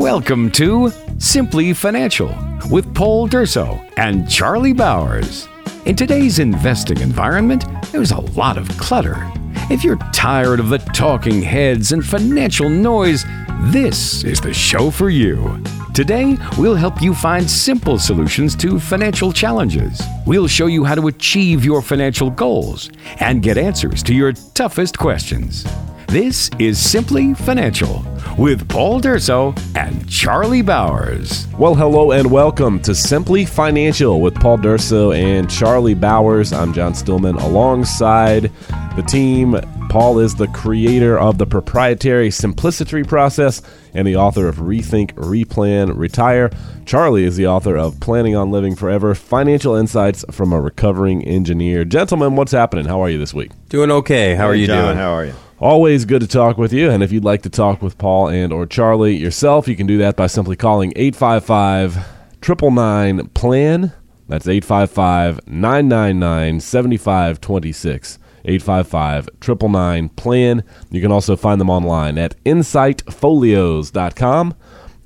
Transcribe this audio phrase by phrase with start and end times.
[0.00, 2.34] Welcome to Simply Financial
[2.70, 5.46] with Paul Durso and Charlie Bowers.
[5.84, 9.30] In today's investing environment, there's a lot of clutter.
[9.70, 13.26] If you're tired of the talking heads and financial noise,
[13.64, 15.62] this is the show for you.
[15.92, 20.00] Today, we'll help you find simple solutions to financial challenges.
[20.24, 24.98] We'll show you how to achieve your financial goals and get answers to your toughest
[24.98, 25.66] questions.
[26.10, 28.04] This is Simply Financial
[28.36, 31.46] with Paul Durso and Charlie Bowers.
[31.56, 36.52] Well, hello and welcome to Simply Financial with Paul Durso and Charlie Bowers.
[36.52, 38.50] I'm John Stillman alongside
[38.96, 39.60] the team.
[39.88, 43.62] Paul is the creator of the proprietary Simplicity process
[43.94, 46.50] and the author of Rethink, Replan, Retire.
[46.86, 51.84] Charlie is the author of Planning on Living Forever Financial Insights from a Recovering Engineer.
[51.84, 52.86] Gentlemen, what's happening?
[52.86, 53.52] How are you this week?
[53.68, 54.34] Doing okay.
[54.34, 54.96] How are you John, doing?
[54.96, 55.34] How are you?
[55.60, 56.90] Always good to talk with you.
[56.90, 59.98] And if you'd like to talk with Paul and or Charlie yourself, you can do
[59.98, 61.96] that by simply calling 855
[62.40, 63.92] 999 plan.
[64.26, 68.18] That's 855 999 7526.
[68.42, 70.64] 855 999 plan.
[70.90, 74.54] You can also find them online at insightfolios.com.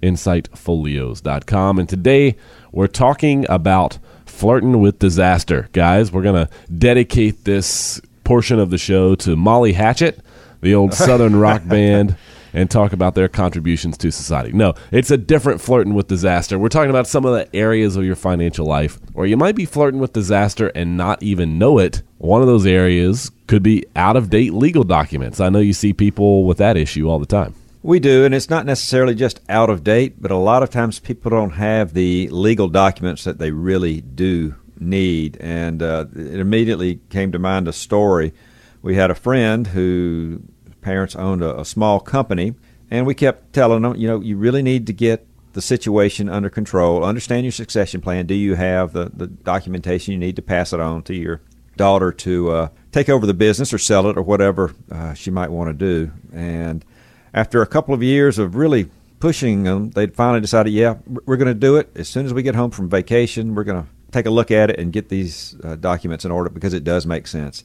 [0.04, 1.78] Insightfolios.com.
[1.80, 2.36] And today
[2.70, 5.68] we're talking about flirting with disaster.
[5.72, 10.20] Guys, we're going to dedicate this portion of the show to Molly Hatchet
[10.64, 12.16] the old Southern rock band,
[12.54, 14.52] and talk about their contributions to society.
[14.52, 16.58] No, it's a different flirting with disaster.
[16.58, 19.66] We're talking about some of the areas of your financial life where you might be
[19.66, 22.02] flirting with disaster and not even know it.
[22.18, 25.40] One of those areas could be out of date legal documents.
[25.40, 27.54] I know you see people with that issue all the time.
[27.82, 31.00] We do, and it's not necessarily just out of date, but a lot of times
[31.00, 35.36] people don't have the legal documents that they really do need.
[35.38, 38.32] And uh, it immediately came to mind a story.
[38.80, 40.42] We had a friend who
[40.84, 42.54] parents owned a, a small company,
[42.90, 46.50] and we kept telling them, you know, you really need to get the situation under
[46.50, 47.02] control.
[47.02, 48.26] Understand your succession plan.
[48.26, 51.40] Do you have the, the documentation you need to pass it on to your
[51.76, 55.50] daughter to uh, take over the business or sell it or whatever uh, she might
[55.50, 56.12] want to do?
[56.32, 56.84] And
[57.32, 61.48] after a couple of years of really pushing them, they finally decided, yeah, we're going
[61.48, 61.90] to do it.
[61.96, 64.70] As soon as we get home from vacation, we're going to take a look at
[64.70, 67.64] it and get these uh, documents in order because it does make sense.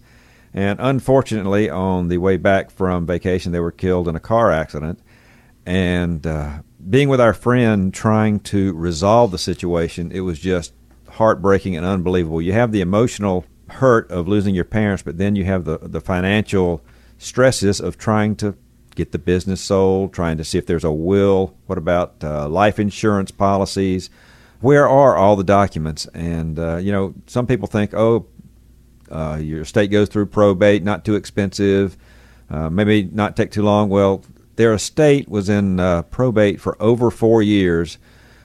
[0.53, 4.99] And unfortunately, on the way back from vacation, they were killed in a car accident.
[5.65, 10.73] And uh, being with our friend trying to resolve the situation, it was just
[11.09, 12.41] heartbreaking and unbelievable.
[12.41, 16.01] You have the emotional hurt of losing your parents, but then you have the, the
[16.01, 16.81] financial
[17.17, 18.55] stresses of trying to
[18.95, 21.55] get the business sold, trying to see if there's a will.
[21.67, 24.09] What about uh, life insurance policies?
[24.61, 26.05] Where are all the documents?
[26.13, 28.25] And, uh, you know, some people think, oh,
[29.09, 31.97] uh, your estate goes through probate, not too expensive,
[32.49, 33.89] uh, maybe not take too long.
[33.89, 34.23] Well,
[34.55, 37.97] their estate was in uh, probate for over four years,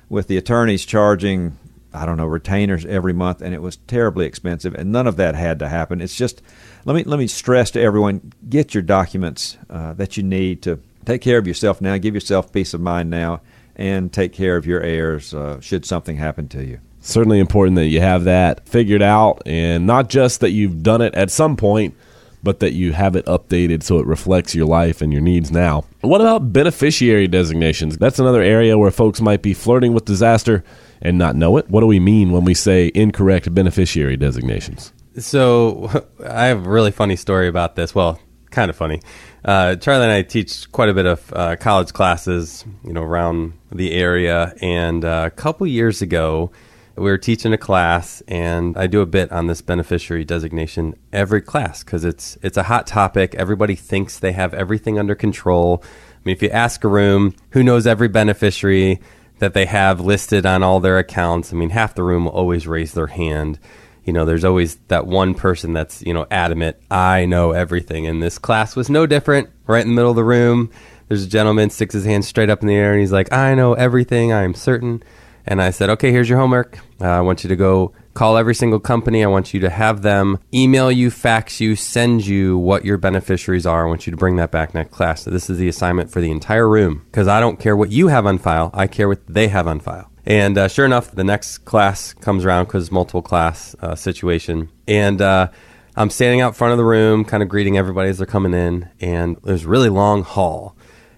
[0.09, 1.59] with the attorneys charging,
[1.93, 4.75] I don't know, retainers every month, and it was terribly expensive.
[4.75, 6.01] And none of that had to happen.
[6.01, 6.43] It's just
[6.85, 10.81] let me let me stress to everyone: get your documents uh, that you need to
[11.05, 11.97] take care of yourself now.
[11.97, 13.41] Give yourself peace of mind now,
[13.75, 17.87] and take care of your heirs uh, should something happen to you certainly important that
[17.87, 21.95] you have that figured out and not just that you've done it at some point
[22.43, 25.83] but that you have it updated so it reflects your life and your needs now.
[26.03, 27.97] What about beneficiary designations?
[27.97, 30.63] That's another area where folks might be flirting with disaster
[31.01, 31.71] and not know it.
[31.71, 34.93] What do we mean when we say incorrect beneficiary designations?
[35.19, 35.91] So
[36.29, 37.95] i have a really funny story about this.
[37.95, 38.21] Well
[38.55, 39.03] kind of funny.
[39.45, 43.55] Uh, Charlie and I teach quite a bit of uh, college classes, you know, around
[43.73, 44.55] the area.
[44.63, 46.51] And uh, a couple years ago,
[46.97, 51.41] we were teaching a class, and I do a bit on this beneficiary designation every
[51.41, 53.35] class because it's it's a hot topic.
[53.35, 55.83] Everybody thinks they have everything under control.
[55.83, 59.01] I mean, if you ask a room who knows every beneficiary
[59.41, 62.67] that they have listed on all their accounts, I mean, half the room will always
[62.69, 63.59] raise their hand.
[64.05, 66.77] You know, there's always that one person that's you know adamant.
[66.93, 69.51] I know everything, and this class was no different.
[69.67, 70.71] Right in the middle of the room,
[71.09, 73.57] there's a gentleman sticks his hand straight up in the air, and he's like, "I
[73.57, 74.33] know everything.
[74.33, 75.03] I am certain."
[75.47, 76.79] And I said, okay, here's your homework.
[77.01, 79.23] Uh, I want you to go call every single company.
[79.23, 83.67] I want you to have them email you, fax you, send you what your beneficiaries
[83.67, 83.87] are.
[83.87, 85.23] I want you to bring that back next class.
[85.23, 88.09] So this is the assignment for the entire room because I don't care what you
[88.09, 88.71] have on file.
[88.73, 90.11] I care what they have on file.
[90.27, 94.71] And uh, sure enough, the next class comes around because multiple class uh, situation.
[94.89, 95.49] And uh,
[95.97, 98.89] I'm standing out front of the room, kind of greeting everybody as they're coming in.
[99.01, 100.77] And there's a really long hall.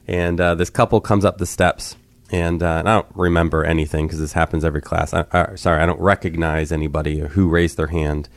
[0.08, 1.96] And uh, this couple comes up the steps
[2.30, 5.14] and, uh, and I don't remember anything because this happens every class.
[5.14, 8.28] I, uh, sorry, I don't recognize anybody who raised their hand.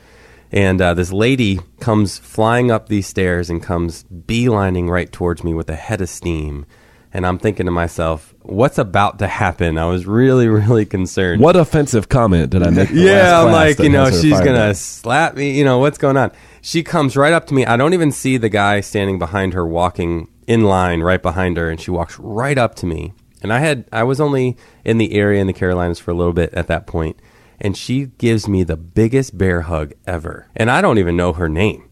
[0.52, 5.54] And uh, this lady comes flying up these stairs and comes beelining right towards me
[5.54, 6.66] with a head of steam.
[7.12, 9.78] And I'm thinking to myself, what's about to happen?
[9.78, 11.42] I was really, really concerned.
[11.42, 12.90] What offensive comment did I make?
[12.92, 15.58] Yeah, I'm like, you know, she's gonna slap me.
[15.58, 16.32] You know, what's going on?
[16.62, 17.66] She comes right up to me.
[17.66, 21.70] I don't even see the guy standing behind her, walking in line right behind her,
[21.70, 23.14] and she walks right up to me.
[23.42, 26.34] And I had, I was only in the area in the Carolinas for a little
[26.34, 27.20] bit at that point,
[27.60, 31.48] and she gives me the biggest bear hug ever, and I don't even know her
[31.50, 31.86] name.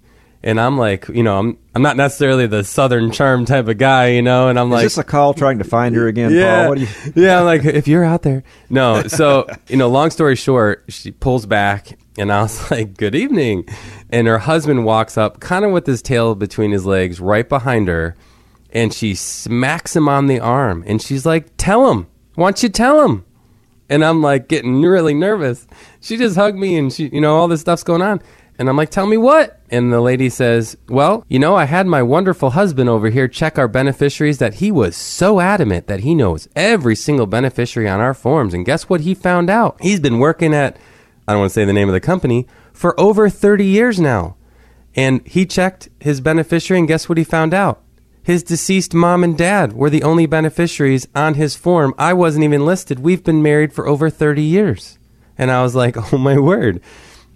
[0.44, 4.09] And I'm like, you know, I'm I'm not necessarily the Southern charm type of guy,
[4.09, 4.49] you know.
[4.49, 6.69] And I'm Is like, this a call trying to find her again, yeah, Paul?
[6.69, 6.88] What do you?
[7.15, 7.39] yeah.
[7.39, 9.03] I'm like, if you're out there, no.
[9.07, 13.65] So you know, long story short, she pulls back, and I was like, "Good evening,"
[14.09, 17.88] and her husband walks up, kind of with his tail between his legs, right behind
[17.88, 18.15] her,
[18.72, 22.69] and she smacks him on the arm, and she's like, "Tell him, why don't you
[22.69, 23.25] tell him?"
[23.90, 25.68] And I'm like getting really nervous.
[26.00, 28.22] She just hugged me, and she, you know, all this stuff's going on.
[28.60, 29.60] And I'm like, tell me what?
[29.69, 33.60] And the lady says, well, you know, I had my wonderful husband over here check
[33.60, 38.16] our beneficiaries that he was so adamant that he knows every single beneficiary on our
[38.16, 38.54] forms.
[38.56, 39.78] And guess what he found out?
[39.80, 40.78] He's been working at,
[41.28, 44.38] I don't want to say the name of the company, for over 30 years now.
[44.96, 47.84] And he checked his beneficiary, and guess what he found out?
[48.27, 51.94] His deceased mom and dad were the only beneficiaries on his form.
[51.97, 53.00] I wasn't even listed.
[53.00, 55.00] We've been married for over 30 years.
[55.38, 56.81] And I was like, oh my word.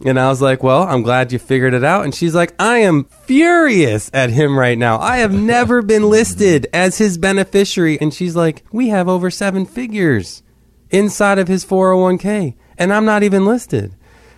[0.06, 2.04] And I was like, well, I'm glad you figured it out.
[2.04, 5.00] And she's like, I am furious at him right now.
[5.00, 7.98] I have never been listed as his beneficiary.
[8.02, 10.44] And she's like, we have over seven figures
[10.90, 13.96] inside of his 401k, and I'm not even listed.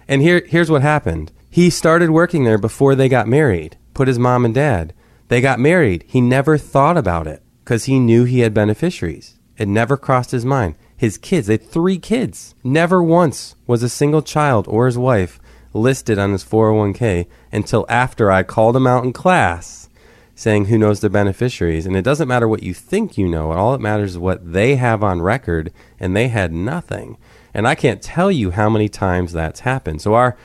[0.07, 1.31] And here, here's what happened.
[1.49, 4.94] He started working there before they got married, put his mom and dad.
[5.33, 6.06] They got married.
[6.06, 9.39] He never thought about it because he knew he had beneficiaries.
[9.57, 10.75] It never crossed his mind.
[10.95, 12.53] His kids, they had three kids.
[12.63, 15.39] Never once was a single child or his wife
[15.74, 19.89] listed on his 401k until after I called him out in class
[20.35, 21.88] saying who knows the beneficiaries.
[21.88, 24.75] And it doesn't matter what you think you know, all it matters is what they
[24.75, 27.18] have on record, and they had nothing.
[27.56, 30.00] And I can't tell you how many times that's happened.
[30.03, 30.38] So our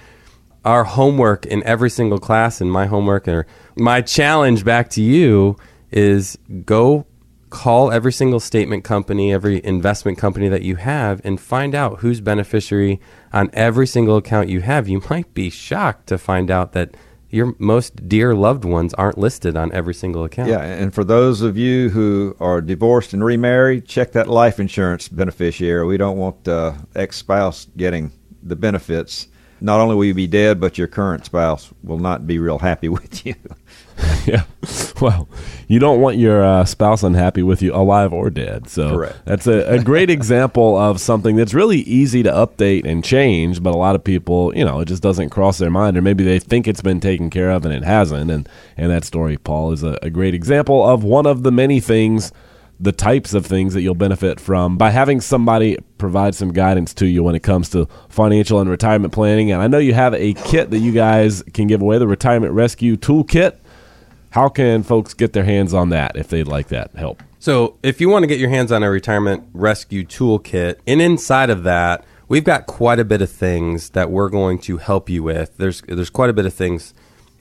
[0.64, 3.46] our homework in every single class and my homework or
[3.78, 5.56] my challenge back to you
[5.90, 7.06] is go
[7.50, 12.20] call every single statement company, every investment company that you have and find out who's
[12.20, 13.00] beneficiary
[13.32, 14.88] on every single account you have.
[14.88, 16.94] You might be shocked to find out that
[17.30, 20.48] your most dear loved ones aren't listed on every single account.
[20.48, 25.08] Yeah, and for those of you who are divorced and remarried, check that life insurance
[25.08, 25.86] beneficiary.
[25.86, 29.28] We don't want uh, ex-spouse getting the benefits.
[29.60, 32.88] Not only will you be dead, but your current spouse will not be real happy
[32.88, 33.34] with you.
[34.26, 34.44] yeah.
[35.00, 35.28] Well,
[35.66, 38.68] you don't want your uh, spouse unhappy with you, alive or dead.
[38.68, 39.24] So Correct.
[39.24, 43.74] that's a, a great example of something that's really easy to update and change, but
[43.74, 46.38] a lot of people, you know, it just doesn't cross their mind, or maybe they
[46.38, 48.30] think it's been taken care of and it hasn't.
[48.30, 51.80] And and that story, Paul, is a, a great example of one of the many
[51.80, 52.32] things.
[52.80, 57.06] The types of things that you'll benefit from by having somebody provide some guidance to
[57.08, 59.50] you when it comes to financial and retirement planning.
[59.50, 62.52] And I know you have a kit that you guys can give away, the Retirement
[62.52, 63.56] Rescue Toolkit.
[64.30, 67.22] How can folks get their hands on that if they'd like that help?
[67.38, 71.50] So, if you want to get your hands on a retirement rescue toolkit, and inside
[71.50, 75.22] of that, we've got quite a bit of things that we're going to help you
[75.22, 75.56] with.
[75.56, 76.94] There's there's quite a bit of things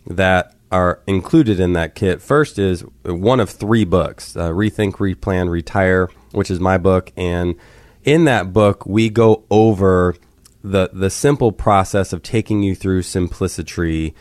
[0.05, 2.21] that are included in that kit.
[2.21, 7.55] First is one of three books: uh, Rethink, Replan, Retire, which is my book, and
[8.03, 10.15] in that book we go over
[10.63, 14.15] the the simple process of taking you through simplicity it-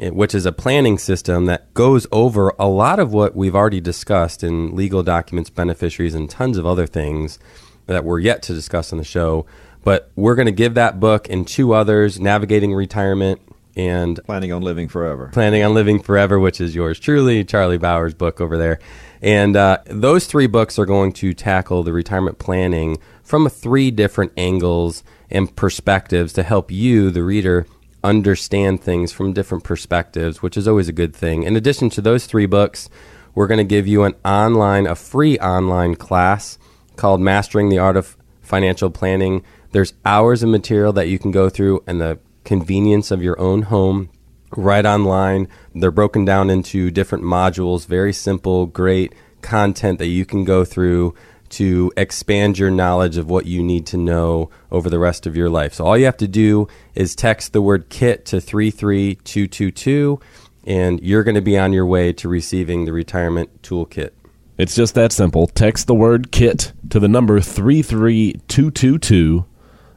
[0.00, 4.42] which is a planning system that goes over a lot of what we've already discussed
[4.42, 7.38] in legal documents, beneficiaries, and tons of other things
[7.86, 9.46] that we're yet to discuss on the show.
[9.84, 13.40] But we're going to give that book and two others, Navigating Retirement
[13.74, 15.30] and Planning on living forever.
[15.32, 18.78] Planning on Living Forever, which is yours truly, Charlie Bowers' book over there.
[19.20, 24.32] And uh, those three books are going to tackle the retirement planning from three different
[24.36, 27.66] angles and perspectives to help you, the reader,
[28.02, 31.42] understand things from different perspectives, which is always a good thing.
[31.42, 32.88] In addition to those three books,
[33.34, 36.58] we're going to give you an online, a free online class
[36.96, 39.42] called Mastering the Art of Financial Planning.
[39.70, 43.62] There's hours of material that you can go through and the convenience of your own
[43.62, 44.10] home
[44.56, 45.48] right online.
[45.74, 51.14] They're broken down into different modules, very simple, great content that you can go through
[51.52, 55.48] to expand your knowledge of what you need to know over the rest of your
[55.48, 55.74] life.
[55.74, 60.20] So all you have to do is text the word KIT to 33222
[60.64, 64.10] and you're going to be on your way to receiving the retirement toolkit.
[64.58, 65.46] It's just that simple.
[65.46, 69.46] Text the word KIT to the number 33222.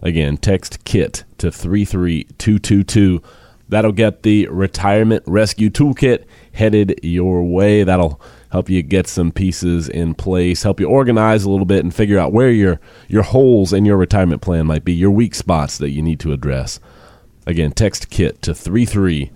[0.02, 3.22] Again, text KIT to 33222.
[3.68, 7.84] That'll get the Retirement Rescue Toolkit headed your way.
[7.84, 8.22] That'll
[8.56, 12.18] help you get some pieces in place, help you organize a little bit, and figure
[12.18, 15.90] out where your your holes in your retirement plan might be, your weak spots that
[15.90, 16.80] you need to address.
[17.46, 19.30] Again, text KIT to three three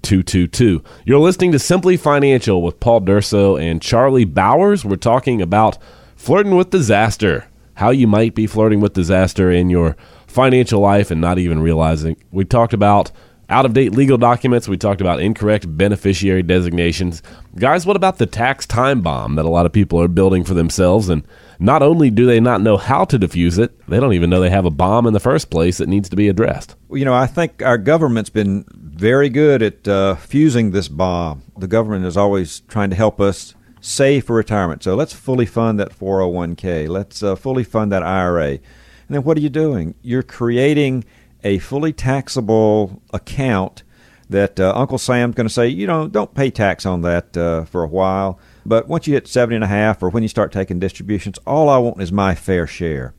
[0.00, 0.82] two two two.
[1.04, 4.86] You're listening to Simply Financial with Paul Durso and Charlie Bowers.
[4.86, 5.76] We're talking about
[6.16, 11.20] flirting with disaster, how you might be flirting with disaster in your financial life and
[11.20, 12.16] not even realizing.
[12.30, 13.12] We talked about
[13.52, 14.66] out of date legal documents.
[14.66, 17.22] We talked about incorrect beneficiary designations.
[17.54, 20.54] Guys, what about the tax time bomb that a lot of people are building for
[20.54, 21.08] themselves?
[21.08, 21.22] And
[21.58, 24.50] not only do they not know how to defuse it, they don't even know they
[24.50, 26.74] have a bomb in the first place that needs to be addressed.
[26.90, 31.42] You know, I think our government's been very good at uh, fusing this bomb.
[31.56, 34.82] The government is always trying to help us save for retirement.
[34.82, 36.88] So let's fully fund that 401k.
[36.88, 38.52] Let's uh, fully fund that IRA.
[38.52, 38.60] And
[39.08, 39.94] then what are you doing?
[40.00, 41.04] You're creating
[41.44, 43.82] a fully taxable account
[44.28, 47.64] that uh, Uncle Sam's going to say, you know, don't pay tax on that uh,
[47.64, 48.38] for a while.
[48.64, 51.68] But once you hit 70 and a half or when you start taking distributions, all
[51.68, 53.14] I want is my fair share.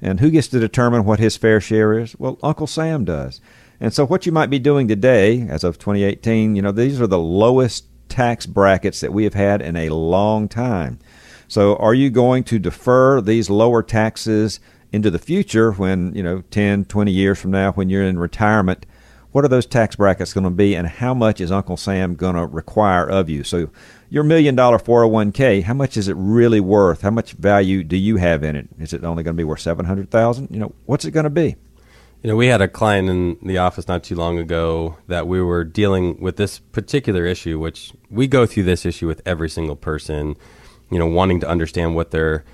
[0.00, 2.14] And who gets to determine what his fair share is?
[2.18, 3.40] Well, Uncle Sam does.
[3.80, 7.06] And so what you might be doing today, as of 2018, you know, these are
[7.06, 10.98] the lowest tax brackets that we have had in a long time.
[11.46, 14.60] So are you going to defer these lower taxes
[14.92, 18.86] into the future when, you know, 10, 20 years from now when you're in retirement?
[19.32, 22.34] What are those tax brackets going to be and how much is Uncle Sam going
[22.34, 23.44] to require of you?
[23.44, 23.70] So
[24.08, 27.02] your million dollar 401k, how much is it really worth?
[27.02, 28.68] How much value do you have in it?
[28.78, 30.48] Is it only going to be worth 700,000?
[30.50, 31.56] You know, what's it going to be?
[32.22, 35.40] You know, we had a client in the office not too long ago that we
[35.40, 39.76] were dealing with this particular issue, which we go through this issue with every single
[39.76, 40.36] person,
[40.90, 42.44] you know, wanting to understand what they're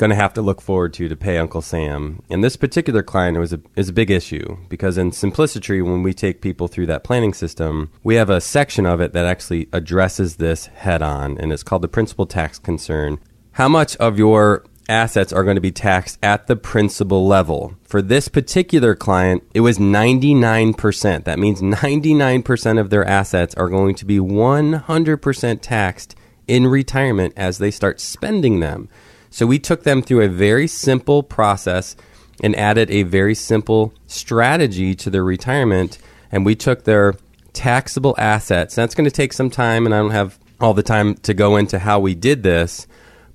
[0.00, 2.22] going to have to look forward to to pay Uncle Sam.
[2.30, 6.14] And this particular client was a, is a big issue because in Simplicity, when we
[6.14, 10.36] take people through that planning system, we have a section of it that actually addresses
[10.36, 13.20] this head on, and it's called the principal tax concern.
[13.52, 17.76] How much of your assets are going to be taxed at the principal level.
[17.84, 21.24] For this particular client, it was 99%.
[21.24, 26.16] That means 99% of their assets are going to be 100% taxed
[26.48, 28.88] in retirement as they start spending them.
[29.30, 31.96] So we took them through a very simple process
[32.42, 35.98] and added a very simple strategy to their retirement.
[36.32, 37.14] And we took their
[37.52, 38.74] taxable assets.
[38.74, 41.56] That's going to take some time, and I don't have all the time to go
[41.56, 42.86] into how we did this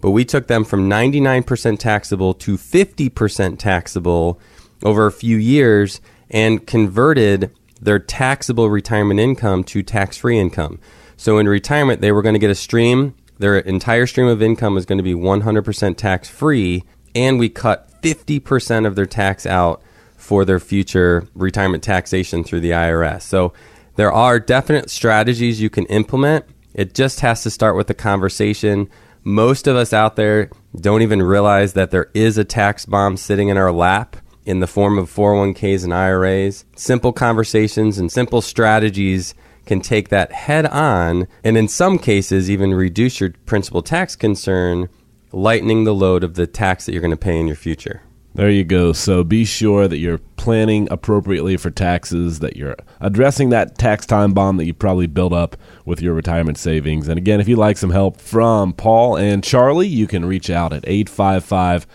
[0.06, 4.40] but we took them from 99% taxable to 50% taxable
[4.84, 6.00] over a few years
[6.30, 10.80] and converted their taxable retirement income to tax free income.
[11.18, 13.16] So in retirement, they were going to get a stream.
[13.38, 17.90] Their entire stream of income is going to be 100% tax free, and we cut
[18.02, 19.82] 50% of their tax out
[20.16, 23.24] for their future retirement taxation through the IRS.
[23.24, 23.54] So
[23.96, 26.46] there are definite strategies you can implement.
[26.74, 28.90] It just has to start with a conversation
[29.26, 33.50] most of us out there don't even realize that there is a tax bomb sitting
[33.50, 36.64] in our lap in the form of 401ks and IRAs.
[36.76, 39.34] Simple conversations and simple strategies
[39.66, 44.90] can take that head on and in some cases even reduce your principal tax concern,
[45.32, 48.02] lightening the load of the tax that you're going to pay in your future.
[48.36, 48.92] There you go.
[48.92, 54.34] So be sure that you're planning appropriately for taxes, that you're addressing that tax time
[54.34, 55.56] bomb that you probably built up
[55.86, 57.08] with your retirement savings.
[57.08, 60.74] And again, if you'd like some help from Paul and Charlie, you can reach out
[60.74, 61.88] at 855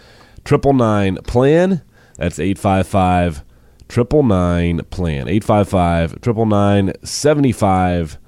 [0.46, 1.82] 999 plan.
[2.16, 3.44] That's 855
[3.90, 5.28] 999 plan.
[5.28, 8.18] 855 999 75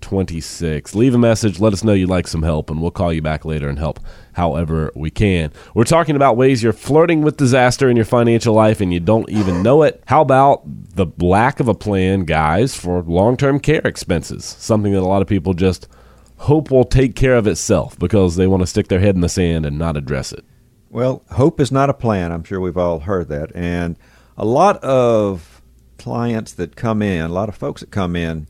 [0.00, 0.94] 26.
[0.94, 1.60] Leave a message.
[1.60, 4.00] Let us know you'd like some help, and we'll call you back later and help
[4.34, 5.52] however we can.
[5.74, 9.28] We're talking about ways you're flirting with disaster in your financial life and you don't
[9.28, 10.02] even know it.
[10.06, 14.44] How about the lack of a plan, guys, for long term care expenses?
[14.44, 15.88] Something that a lot of people just
[16.36, 19.28] hope will take care of itself because they want to stick their head in the
[19.28, 20.44] sand and not address it.
[20.90, 22.32] Well, hope is not a plan.
[22.32, 23.50] I'm sure we've all heard that.
[23.54, 23.98] And
[24.38, 25.60] a lot of
[25.98, 28.46] clients that come in, a lot of folks that come in,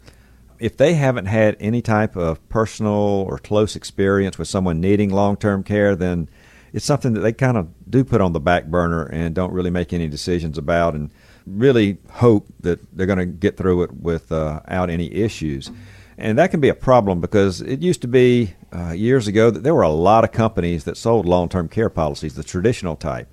[0.59, 5.37] if they haven't had any type of personal or close experience with someone needing long
[5.37, 6.29] term care, then
[6.75, 9.71] it's something that they kind of do put on the back burner and don't really
[9.71, 11.11] make any decisions about and
[11.47, 15.71] really hope that they're going to get through it without any issues.
[16.19, 19.63] And that can be a problem because it used to be uh, years ago that
[19.63, 23.33] there were a lot of companies that sold long term care policies, the traditional type.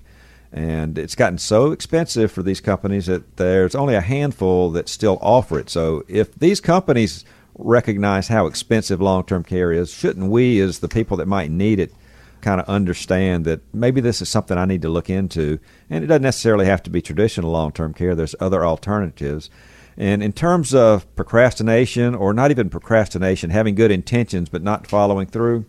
[0.56, 5.18] And it's gotten so expensive for these companies that there's only a handful that still
[5.20, 5.68] offer it.
[5.68, 7.26] So if these companies
[7.58, 11.78] recognize how expensive long term care is, shouldn't we, as the people that might need
[11.78, 11.92] it,
[12.40, 15.58] kind of understand that maybe this is something I need to look into?
[15.90, 19.50] And it doesn't necessarily have to be traditional long term care, there's other alternatives.
[19.98, 25.26] And in terms of procrastination, or not even procrastination, having good intentions but not following
[25.26, 25.66] through,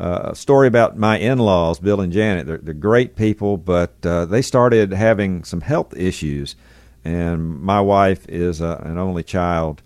[0.00, 2.46] a story about my in-laws, Bill and Janet.
[2.46, 6.56] They're, they're great people, but uh, they started having some health issues,
[7.04, 9.82] and my wife is uh, an only child,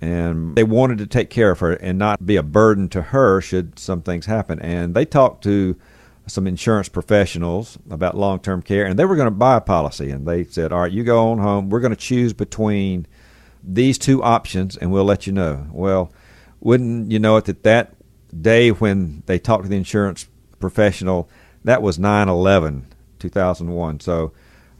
[0.00, 3.42] and they wanted to take care of her and not be a burden to her
[3.42, 4.58] should some things happen.
[4.60, 5.76] And they talked to
[6.26, 10.10] some insurance professionals about long-term care, and they were going to buy a policy.
[10.10, 11.68] And they said, "All right, you go on home.
[11.68, 13.06] We're going to choose between
[13.62, 16.12] these two options, and we'll let you know." Well,
[16.60, 17.94] wouldn't you know it that that
[18.30, 21.28] day when they talked to the insurance professional,
[21.64, 22.82] that was 9/11,
[23.18, 24.00] 2001.
[24.00, 24.32] So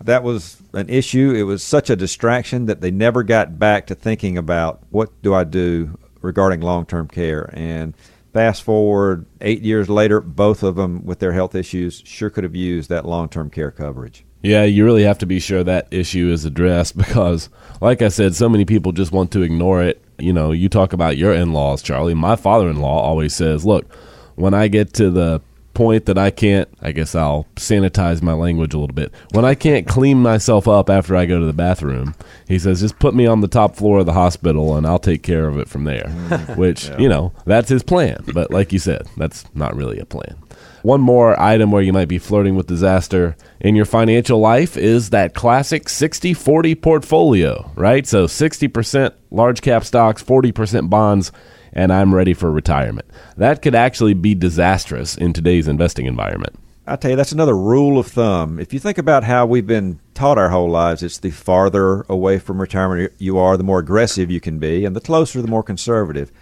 [0.03, 1.35] that was an issue.
[1.35, 5.35] It was such a distraction that they never got back to thinking about what do
[5.35, 7.95] I do regarding long-term care and
[8.33, 12.55] Fast forward eight years later, both of them with their health issues sure could have
[12.55, 14.25] used that long term care coverage.
[14.43, 17.49] Yeah, you really have to be sure that issue is addressed because,
[17.81, 20.01] like I said, so many people just want to ignore it.
[20.23, 22.15] You know, you talk about your in laws, Charlie.
[22.15, 23.93] My father in law always says, look,
[24.35, 25.43] when I get to the
[25.75, 29.13] point that I can't, I guess I'll sanitize my language a little bit.
[29.33, 32.15] When I can't clean myself up after I go to the bathroom,
[32.47, 35.23] he says, just put me on the top floor of the hospital and I'll take
[35.23, 36.05] care of it from there.
[36.07, 36.57] Mm.
[36.57, 36.99] Which, yeah.
[36.99, 38.25] you know, that's his plan.
[38.35, 40.37] But like you said, that's not really a plan.
[40.83, 45.11] One more item where you might be flirting with disaster in your financial life is
[45.11, 48.07] that classic 60 40 portfolio, right?
[48.07, 51.33] So 60% large cap stocks, 40% bonds
[51.73, 53.09] and I'm ready for retirement.
[53.37, 56.59] That could actually be disastrous in today's investing environment.
[56.87, 58.59] I tell you, that's another rule of thumb.
[58.59, 62.41] If you think about how we've been taught our whole lives, it's the farther away
[62.41, 65.63] from retirement you are, the more aggressive you can be, and the closer, the more
[65.63, 66.33] conservative.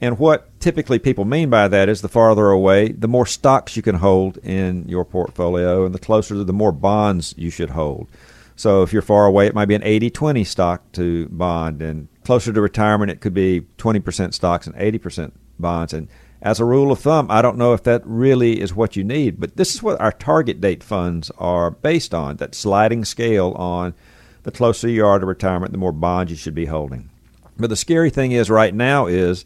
[0.00, 3.82] And what typically people mean by that is the farther away, the more stocks you
[3.82, 8.08] can hold in your portfolio, and the closer, to the more bonds you should hold.
[8.56, 12.08] So if you're far away, it might be an 80 20 stock to bond, and
[12.24, 15.92] closer to retirement, it could be 20% stocks and 80% bonds.
[15.92, 16.08] And
[16.42, 19.40] as a rule of thumb, I don't know if that really is what you need,
[19.40, 23.94] but this is what our target date funds are based on that sliding scale on
[24.42, 27.10] the closer you are to retirement, the more bonds you should be holding.
[27.58, 29.44] But the scary thing is right now is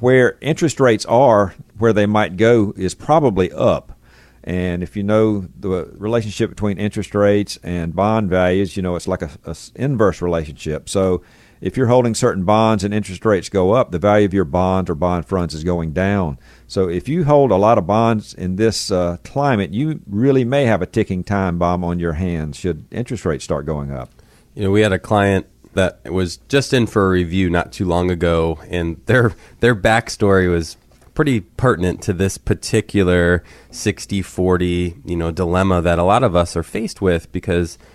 [0.00, 3.96] where interest rates are, where they might go is probably up.
[4.42, 9.06] And if you know the relationship between interest rates and bond values, you know it's
[9.06, 10.88] like a, a inverse relationship.
[10.88, 11.22] So
[11.60, 14.88] if you're holding certain bonds and interest rates go up, the value of your bonds
[14.88, 16.38] or bond funds is going down.
[16.66, 20.64] So if you hold a lot of bonds in this uh, climate, you really may
[20.64, 24.10] have a ticking time bomb on your hands should interest rates start going up.
[24.54, 27.84] You know, we had a client that was just in for a review not too
[27.84, 30.76] long ago, and their their backstory was
[31.14, 36.62] pretty pertinent to this particular 60-40, you know, dilemma that a lot of us are
[36.62, 37.78] faced with because–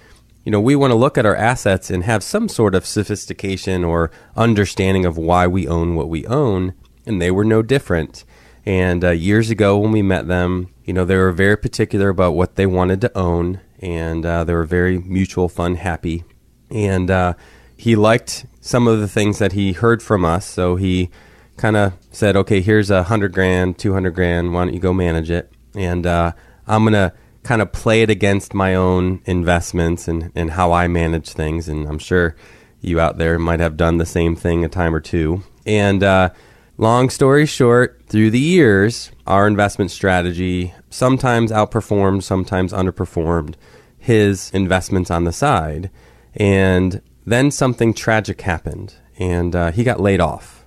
[0.45, 3.83] you know, we want to look at our assets and have some sort of sophistication
[3.83, 8.23] or understanding of why we own what we own, and they were no different.
[8.63, 12.35] And uh, years ago, when we met them, you know, they were very particular about
[12.35, 16.23] what they wanted to own, and uh, they were very mutual fund happy.
[16.69, 17.33] And uh,
[17.77, 21.09] he liked some of the things that he heard from us, so he
[21.57, 24.53] kind of said, "Okay, here's a hundred grand, two hundred grand.
[24.53, 26.33] Why don't you go manage it?" And uh,
[26.67, 31.29] I'm gonna kind of play it against my own investments and, and how I manage
[31.29, 31.69] things.
[31.69, 32.35] And I'm sure
[32.81, 35.43] you out there might have done the same thing a time or two.
[35.65, 36.31] And uh,
[36.77, 43.55] long story short, through the years, our investment strategy sometimes outperformed, sometimes underperformed
[43.97, 45.89] his investments on the side.
[46.35, 50.65] And then something tragic happened, and uh, he got laid off.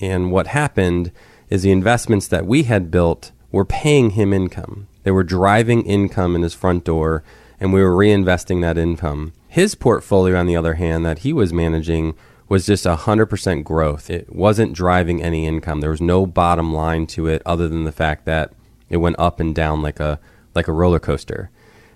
[0.00, 1.12] And what happened
[1.50, 4.86] is the investments that we had built were paying him income.
[5.02, 7.22] They were driving income in his front door,
[7.58, 9.32] and we were reinvesting that income.
[9.48, 12.14] His portfolio, on the other hand, that he was managing
[12.48, 14.10] was just 100% growth.
[14.10, 15.80] It wasn't driving any income.
[15.80, 18.52] There was no bottom line to it other than the fact that
[18.88, 20.18] it went up and down like a
[20.52, 21.50] like a roller coaster.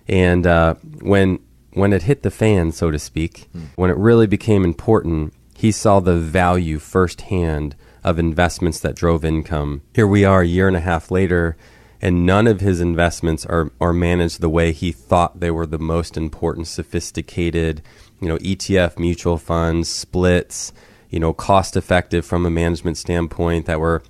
[0.06, 1.40] And uh, when
[1.74, 3.66] when it hit the fan, so to speak, mm.
[3.76, 9.82] when it really became important, he saw the value firsthand of investments that drove income.
[9.94, 11.56] Here we are, a year and a half later,
[12.00, 15.78] and none of his investments are, are managed the way he thought they were the
[15.78, 17.82] most important, sophisticated,
[18.20, 20.72] you know, ETF mutual funds, splits,
[21.08, 24.02] you know, cost effective from a management standpoint that were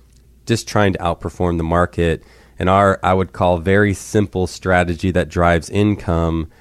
[0.45, 2.23] just trying to outperform the market.
[2.59, 6.51] And our, I would call, very simple strategy that drives income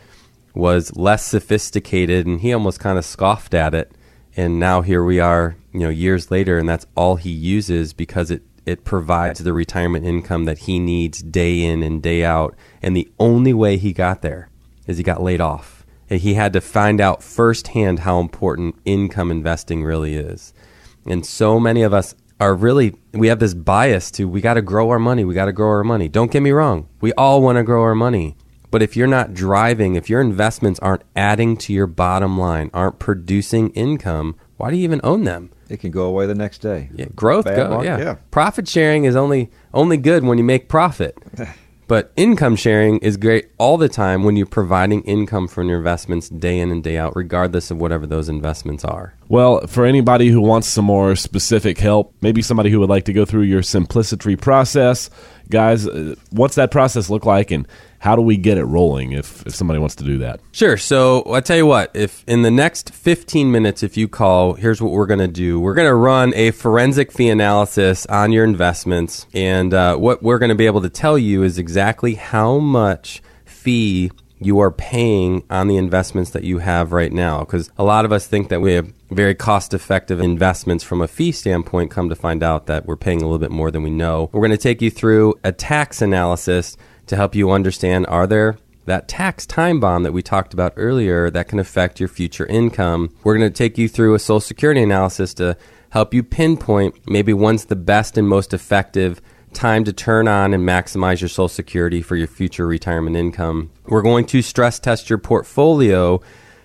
[0.55, 3.93] was less sophisticated, and he almost kind of scoffed at it.
[4.37, 8.31] And now here we are, you know, years later, and that's all he uses because
[8.31, 12.55] it it provides the retirement income that he needs day in and day out.
[12.81, 14.49] And the only way he got there
[14.87, 15.85] is he got laid off.
[16.09, 20.55] And he had to find out firsthand how important income investing really is.
[21.07, 24.63] And so many of us are really we have this bias to we got to
[24.63, 26.09] grow our money, we got to grow our money.
[26.09, 28.37] Don't get me wrong, we all want to grow our money.
[28.75, 32.99] But if you're not driving, if your investments aren't adding to your bottom line, aren't
[32.99, 35.53] producing income, why do you even own them?
[35.69, 36.91] It can go away the next day.
[36.93, 37.99] Yeah, growth go, market, yeah.
[37.99, 38.17] yeah.
[38.33, 41.17] Profit sharing is only only good when you make profit.
[41.87, 46.29] but income sharing is great all the time when you're providing income from your investments
[46.29, 49.15] day in and day out regardless of whatever those investments are.
[49.29, 53.13] Well, for anybody who wants some more specific help, maybe somebody who would like to
[53.13, 55.11] go through your simplicity process,
[55.49, 57.69] guys, uh, what's that process look like and
[58.05, 60.39] how do we get it rolling if, if somebody wants to do that?
[60.53, 60.77] Sure.
[60.77, 64.83] So I tell you what, if in the next 15 minutes, if you call, here's
[64.83, 65.59] what we're going to do.
[65.59, 69.27] We're going to run a forensic fee analysis on your investments.
[69.33, 73.23] And uh, what we're going to be able to tell you is exactly how much
[73.47, 77.41] fee you are paying on the investments that you have right now.
[77.41, 81.09] Because a lot of us think that we have very cost effective investments from a
[81.09, 83.89] fee standpoint, come to find out that we're paying a little bit more than we
[83.89, 84.29] know.
[84.31, 88.59] We're going to take you through a tax analysis to help you understand are there
[88.87, 93.15] that tax time bomb that we talked about earlier that can affect your future income.
[93.23, 95.57] We're going to take you through a social security analysis to
[95.91, 99.21] help you pinpoint maybe when's the best and most effective
[99.53, 103.71] time to turn on and maximize your social security for your future retirement income.
[103.87, 106.21] We're going to stress test your portfolio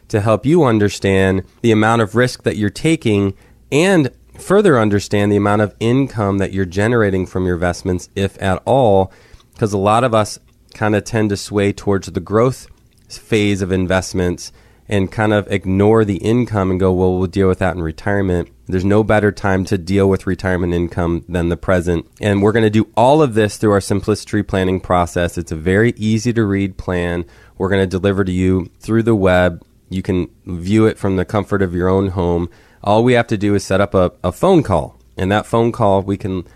[0.08, 3.36] to help you understand the amount of risk that you're taking
[3.72, 8.62] and further understand the amount of income that you're generating from your investments if at
[8.66, 9.12] all
[9.60, 10.40] because a lot of us
[10.74, 12.68] kind of tend to sway towards the growth
[13.10, 14.54] phase of investments
[14.88, 18.48] and kind of ignore the income and go, well, we'll deal with that in retirement.
[18.68, 22.08] There's no better time to deal with retirement income than the present.
[22.22, 25.38] And we're going to do all of this through our simplicity planning process.
[25.38, 27.26] It's a very easy to read plan.
[27.58, 29.62] We're going to deliver to you through the web.
[29.90, 32.50] You can view it from the comfort of your own home.
[32.82, 34.98] All we have to do is set up a, a phone call.
[35.18, 36.48] And that phone call, we can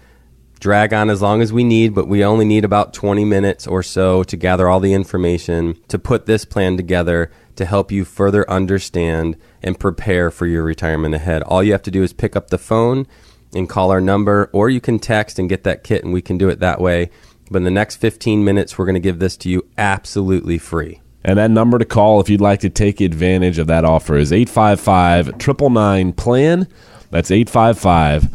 [0.63, 3.83] drag on as long as we need, but we only need about 20 minutes or
[3.83, 8.49] so to gather all the information to put this plan together to help you further
[8.49, 11.43] understand and prepare for your retirement ahead.
[11.43, 13.05] All you have to do is pick up the phone
[13.53, 16.37] and call our number, or you can text and get that kit, and we can
[16.37, 17.09] do it that way.
[17.51, 21.01] But in the next 15 minutes, we're going to give this to you absolutely free.
[21.25, 24.31] And that number to call if you'd like to take advantage of that offer is
[24.31, 26.67] 855 999 plan.
[27.11, 28.29] That's 855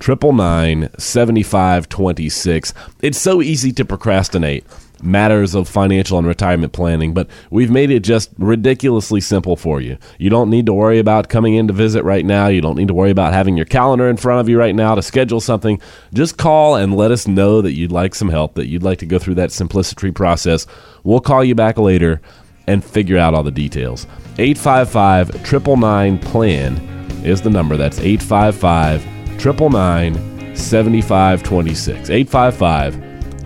[0.00, 2.74] 999 7526.
[3.02, 4.64] It's so easy to procrastinate
[5.02, 9.98] matters of financial and retirement planning, but we've made it just ridiculously simple for you.
[10.18, 12.48] You don't need to worry about coming in to visit right now.
[12.48, 14.94] You don't need to worry about having your calendar in front of you right now
[14.94, 15.80] to schedule something.
[16.12, 19.06] Just call and let us know that you'd like some help, that you'd like to
[19.06, 20.66] go through that simplicity process.
[21.02, 22.20] We'll call you back later
[22.66, 24.06] and figure out all the details.
[24.38, 26.76] 855 999 plan
[27.24, 27.76] is the number.
[27.76, 29.04] That's 855
[29.42, 32.10] 999 7526.
[32.10, 32.98] 855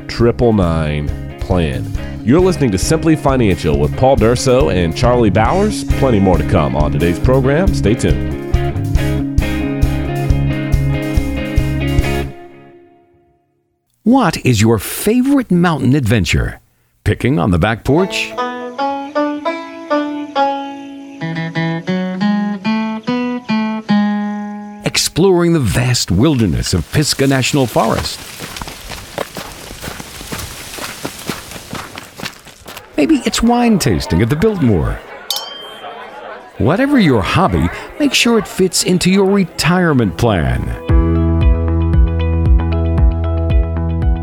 [0.08, 2.24] 999 plan.
[2.24, 5.84] You're listening to Simply Financial with Paul Durso and Charlie Bowers.
[5.98, 7.72] Plenty more to come on today's program.
[7.74, 8.36] Stay tuned.
[14.02, 16.60] What is your favorite mountain adventure?
[17.04, 18.32] Picking on the back porch?
[25.18, 28.20] Exploring the vast wilderness of Pisgah National Forest?
[32.96, 34.92] Maybe it's wine tasting at the Biltmore.
[36.58, 40.87] Whatever your hobby, make sure it fits into your retirement plan.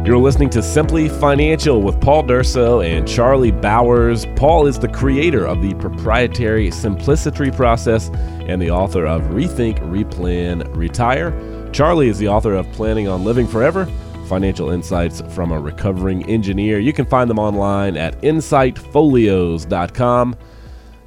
[0.06, 4.28] You're listening to Simply Financial with Paul Durso and Charlie Bowers.
[4.36, 10.72] Paul is the creator of the proprietary Simplicity process and the author of Rethink, Replan,
[10.76, 11.34] Retire.
[11.72, 13.88] Charlie is the author of Planning on Living Forever
[14.28, 16.78] Financial Insights from a Recovering Engineer.
[16.78, 20.36] You can find them online at insightfolios.com.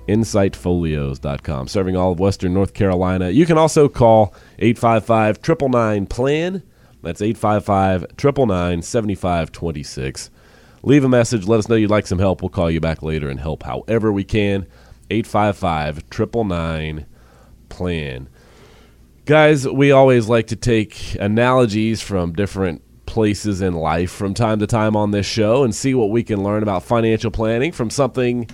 [0.08, 3.30] Insightfolios.com, serving all of Western North Carolina.
[3.30, 6.64] You can also call 855 999 PLAN.
[7.02, 10.30] That's 855 999 7526.
[10.82, 11.46] Leave a message.
[11.46, 12.42] Let us know you'd like some help.
[12.42, 14.66] We'll call you back later and help however we can.
[15.10, 17.06] 855 999
[17.68, 18.28] PLAN.
[19.24, 24.66] Guys, we always like to take analogies from different places in life from time to
[24.66, 28.48] time on this show and see what we can learn about financial planning from something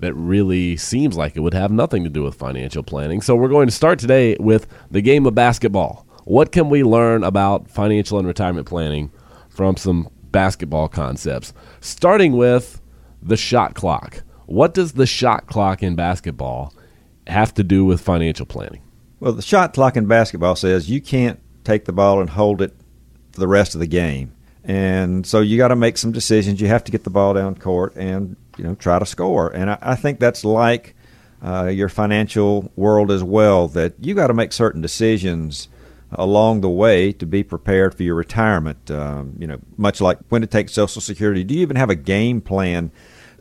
[0.00, 3.20] that really seems like it would have nothing to do with financial planning.
[3.20, 6.06] So we're going to start today with the game of basketball.
[6.28, 9.10] What can we learn about financial and retirement planning
[9.48, 11.54] from some basketball concepts?
[11.80, 12.82] Starting with
[13.22, 14.22] the shot clock.
[14.44, 16.74] What does the shot clock in basketball
[17.26, 18.82] have to do with financial planning?
[19.20, 22.76] Well, the shot clock in basketball says you can't take the ball and hold it
[23.32, 24.34] for the rest of the game.
[24.64, 26.60] And so you got to make some decisions.
[26.60, 29.48] You have to get the ball down court and you know try to score.
[29.48, 30.94] And I, I think that's like
[31.42, 33.66] uh, your financial world as well.
[33.68, 35.68] That you got to make certain decisions
[36.12, 38.90] along the way to be prepared for your retirement.
[38.90, 41.44] Um, you know, much like when to take Social Security.
[41.44, 42.90] Do you even have a game plan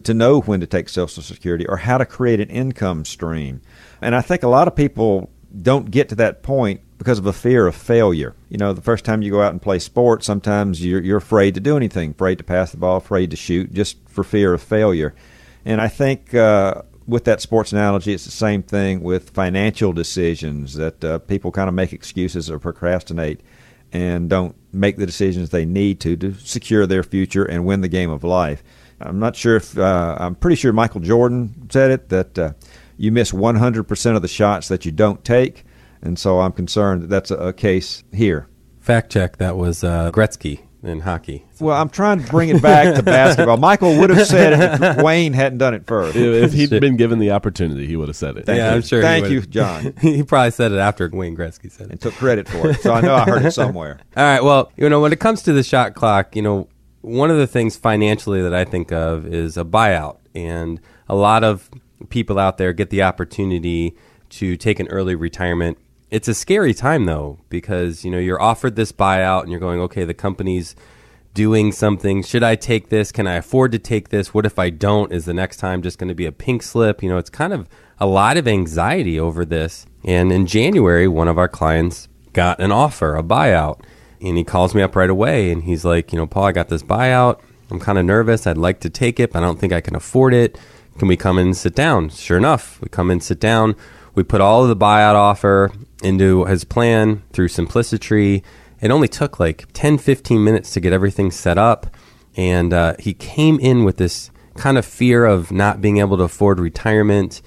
[0.04, 3.62] to know when to take Social Security or how to create an income stream?
[4.02, 5.30] And I think a lot of people
[5.62, 8.36] don't get to that point because of a fear of failure.
[8.50, 11.54] You know, the first time you go out and play sports, sometimes you're, you're afraid
[11.56, 14.62] to do anything, afraid to pass the ball, afraid to shoot, just for fear of
[14.62, 15.14] failure.
[15.64, 20.76] And I think uh, with that sports analogy, it's the same thing with financial decisions
[20.76, 23.42] that uh, people kind of make excuses or procrastinate
[23.94, 27.88] and don't make the decisions they need to to secure their future and win the
[27.88, 28.62] game of life.
[29.00, 32.52] I'm not sure if uh, I'm pretty sure Michael Jordan said it that uh,
[32.98, 35.64] you miss 100% of the shots that you don't take,
[36.02, 38.48] and so I'm concerned that that's a, a case here.
[38.80, 41.46] Fact check: that was uh, Gretzky in hockey.
[41.60, 43.58] Well, I'm trying to bring it back to basketball.
[43.58, 46.16] Michael would have said it if Wayne hadn't done it first.
[46.16, 48.46] If if he'd been given the opportunity, he would have said it.
[48.46, 48.76] Thank yeah, you.
[48.76, 49.02] I'm sure.
[49.02, 49.32] Thank would.
[49.32, 49.94] you, John.
[50.02, 51.92] he probably said it after Wayne Gretzky said it.
[51.94, 52.82] and took credit for it.
[52.82, 54.00] So I know I heard it somewhere.
[54.18, 54.44] All right.
[54.44, 56.70] Well, you know, when it comes to the shot clock, you know,
[57.02, 61.44] one of the things financially that I think of is a buyout, and a lot
[61.44, 61.70] of
[62.10, 63.96] people out there get the opportunity
[64.30, 65.78] to take an early retirement.
[66.10, 69.82] It's a scary time though because you know you're offered this buyout and you're going,
[69.82, 70.76] okay, the company's
[71.34, 72.24] doing something.
[72.24, 73.12] Should I take this?
[73.12, 74.34] Can I afford to take this?
[74.34, 75.12] What if I don't?
[75.12, 77.04] Is the next time just going to be a pink slip?
[77.04, 77.68] You know, it's kind of
[78.00, 79.86] a lot of anxiety over this.
[80.04, 83.82] And in January, one of our clients got an offer, a buyout.
[84.22, 86.70] And he calls me up right away and he's like, you know, Paul, I got
[86.70, 87.42] this buyout.
[87.70, 88.48] I'm kind of nervous.
[88.48, 90.58] I'd like to take it, but I don't think I can afford it.
[90.98, 92.10] Can we come in and sit down?
[92.10, 93.76] Sure enough, we come in, sit down.
[94.16, 98.44] We put all of the buyout offer into his plan through Simplicity.
[98.82, 101.88] It only took like 10, 15 minutes to get everything set up.
[102.36, 106.24] And uh, he came in with this kind of fear of not being able to
[106.24, 107.42] afford retirement.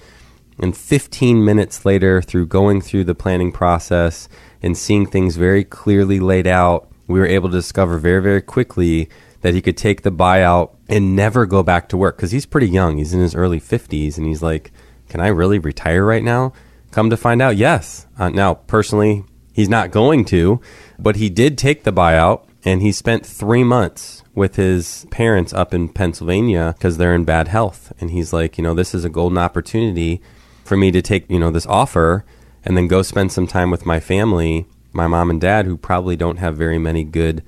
[0.59, 4.27] And 15 minutes later, through going through the planning process
[4.61, 9.09] and seeing things very clearly laid out, we were able to discover very, very quickly
[9.41, 12.69] that he could take the buyout and never go back to work because he's pretty
[12.69, 12.97] young.
[12.97, 14.71] He's in his early 50s and he's like,
[15.09, 16.53] Can I really retire right now?
[16.91, 18.05] Come to find out, yes.
[18.19, 19.23] Uh, now, personally,
[19.53, 20.61] he's not going to,
[20.99, 25.73] but he did take the buyout and he spent three months with his parents up
[25.73, 27.91] in Pennsylvania because they're in bad health.
[27.99, 30.21] And he's like, You know, this is a golden opportunity
[30.63, 32.25] for me to take, you know, this offer
[32.63, 36.15] and then go spend some time with my family, my mom and dad, who probably
[36.15, 37.43] don't have very many good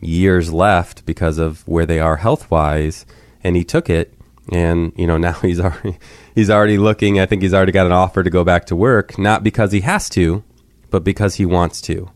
[0.00, 3.06] years left because of where they are health wise.
[3.44, 4.14] And he took it,
[4.50, 5.98] and you know now he's already
[6.38, 7.18] he's already looking.
[7.18, 9.80] I think he's already got an offer to go back to work, not because he
[9.80, 10.44] has to,
[10.88, 12.12] but because he wants to.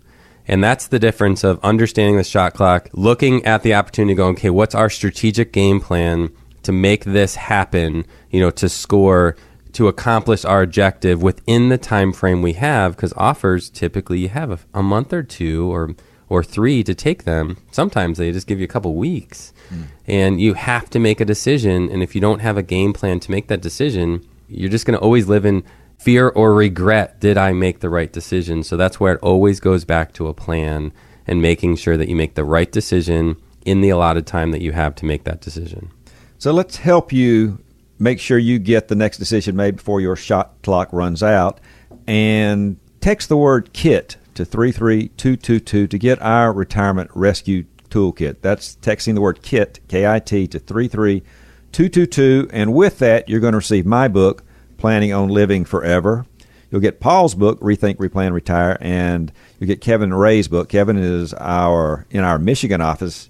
[0.46, 4.50] And that's the difference of understanding the shot clock, looking at the opportunity, going, okay,
[4.50, 6.30] what's our strategic game plan
[6.62, 8.06] to make this happen?
[8.30, 9.36] You know, to score
[9.72, 14.50] to accomplish our objective within the time frame we have because offers typically you have
[14.50, 15.96] a, a, month or two or
[16.32, 19.84] or three to take them sometimes they just give you a couple weeks mm.
[20.06, 23.20] and you have to make a decision and if you don't have a game plan
[23.20, 25.62] to make that decision you're just going to always live in
[25.98, 29.84] fear or regret did i make the right decision so that's where it always goes
[29.84, 30.92] back to a plan
[31.26, 34.72] and making sure that you make the right decision in the allotted time that you
[34.72, 35.90] have to make that decision
[36.38, 37.62] so let's help you
[38.02, 41.60] make sure you get the next decision made before your shot clock runs out.
[42.06, 48.36] And text the word KIT to 33222 to get our retirement rescue toolkit.
[48.40, 52.48] That's texting the word KIT, K I T, to 33222.
[52.52, 54.42] And with that, you're going to receive my book,
[54.78, 56.26] Planning on Living Forever.
[56.70, 60.70] You'll get Paul's book, Rethink, Replan, Retire, and you'll get Kevin Ray's book.
[60.70, 63.28] Kevin is our in our Michigan office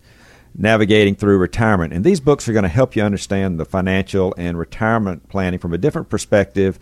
[0.54, 1.92] navigating through retirement.
[1.92, 5.72] And these books are going to help you understand the financial and retirement planning from
[5.72, 6.78] a different perspective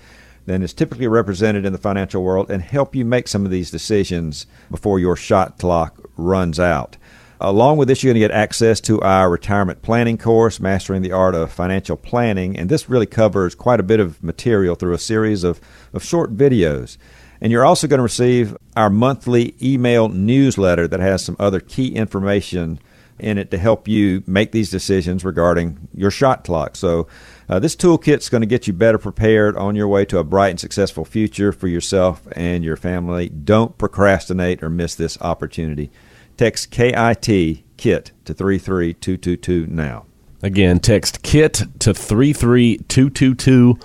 [0.50, 3.70] than is typically represented in the financial world and help you make some of these
[3.70, 6.96] decisions before your shot clock runs out.
[7.40, 11.12] Along with this, you're going to get access to our retirement planning course, Mastering the
[11.12, 12.58] Art of Financial Planning.
[12.58, 15.60] And this really covers quite a bit of material through a series of,
[15.94, 16.98] of short videos.
[17.40, 21.94] And you're also going to receive our monthly email newsletter that has some other key
[21.94, 22.80] information
[23.22, 26.76] in it to help you make these decisions regarding your shot clock.
[26.76, 27.06] So,
[27.48, 30.50] uh, this toolkit's going to get you better prepared on your way to a bright
[30.50, 33.28] and successful future for yourself and your family.
[33.28, 35.90] Don't procrastinate or miss this opportunity.
[36.36, 40.04] Text KIT KIT to 33222 now.
[40.42, 43.78] Again, text KIT to 33222.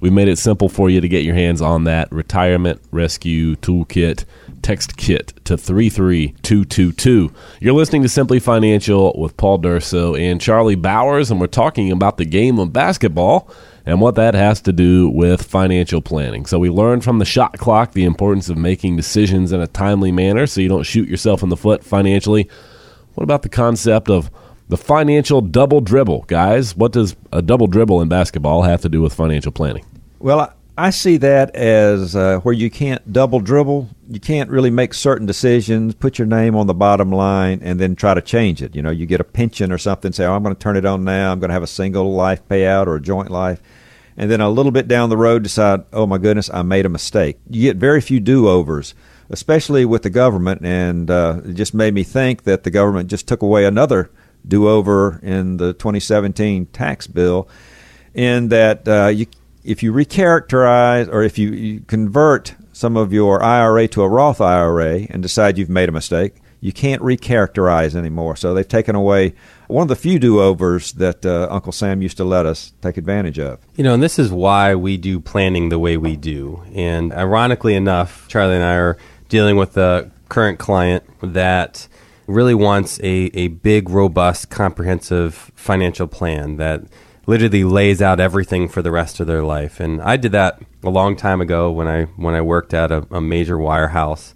[0.00, 4.24] We made it simple for you to get your hands on that retirement rescue toolkit
[4.68, 7.32] Text KIT to 33222.
[7.58, 12.18] You're listening to Simply Financial with Paul Durso and Charlie Bowers, and we're talking about
[12.18, 13.50] the game of basketball
[13.86, 16.44] and what that has to do with financial planning.
[16.44, 20.12] So, we learned from the shot clock the importance of making decisions in a timely
[20.12, 22.50] manner so you don't shoot yourself in the foot financially.
[23.14, 24.30] What about the concept of
[24.68, 26.76] the financial double dribble, guys?
[26.76, 29.86] What does a double dribble in basketball have to do with financial planning?
[30.18, 33.88] Well, I see that as uh, where you can't double dribble.
[34.08, 37.96] You can't really make certain decisions, put your name on the bottom line, and then
[37.96, 38.76] try to change it.
[38.76, 40.84] You know, you get a pension or something, say, oh, I'm going to turn it
[40.84, 41.32] on now.
[41.32, 43.60] I'm going to have a single life payout or a joint life.
[44.16, 46.88] And then a little bit down the road, decide, oh my goodness, I made a
[46.88, 47.40] mistake.
[47.50, 48.94] You get very few do overs,
[49.30, 50.64] especially with the government.
[50.64, 54.12] And uh, it just made me think that the government just took away another
[54.46, 57.48] do over in the 2017 tax bill,
[58.14, 59.26] in that uh, you
[59.64, 64.40] if you recharacterize or if you, you convert some of your IRA to a Roth
[64.40, 68.36] IRA and decide you've made a mistake, you can't recharacterize anymore.
[68.36, 69.34] So they've taken away
[69.68, 72.96] one of the few do overs that uh, Uncle Sam used to let us take
[72.96, 73.60] advantage of.
[73.76, 76.62] You know, and this is why we do planning the way we do.
[76.74, 78.96] And ironically enough, Charlie and I are
[79.28, 81.86] dealing with a current client that
[82.26, 86.82] really wants a, a big, robust, comprehensive financial plan that
[87.28, 89.80] literally lays out everything for the rest of their life.
[89.80, 93.06] And I did that a long time ago when I when I worked at a,
[93.10, 94.32] a major wirehouse,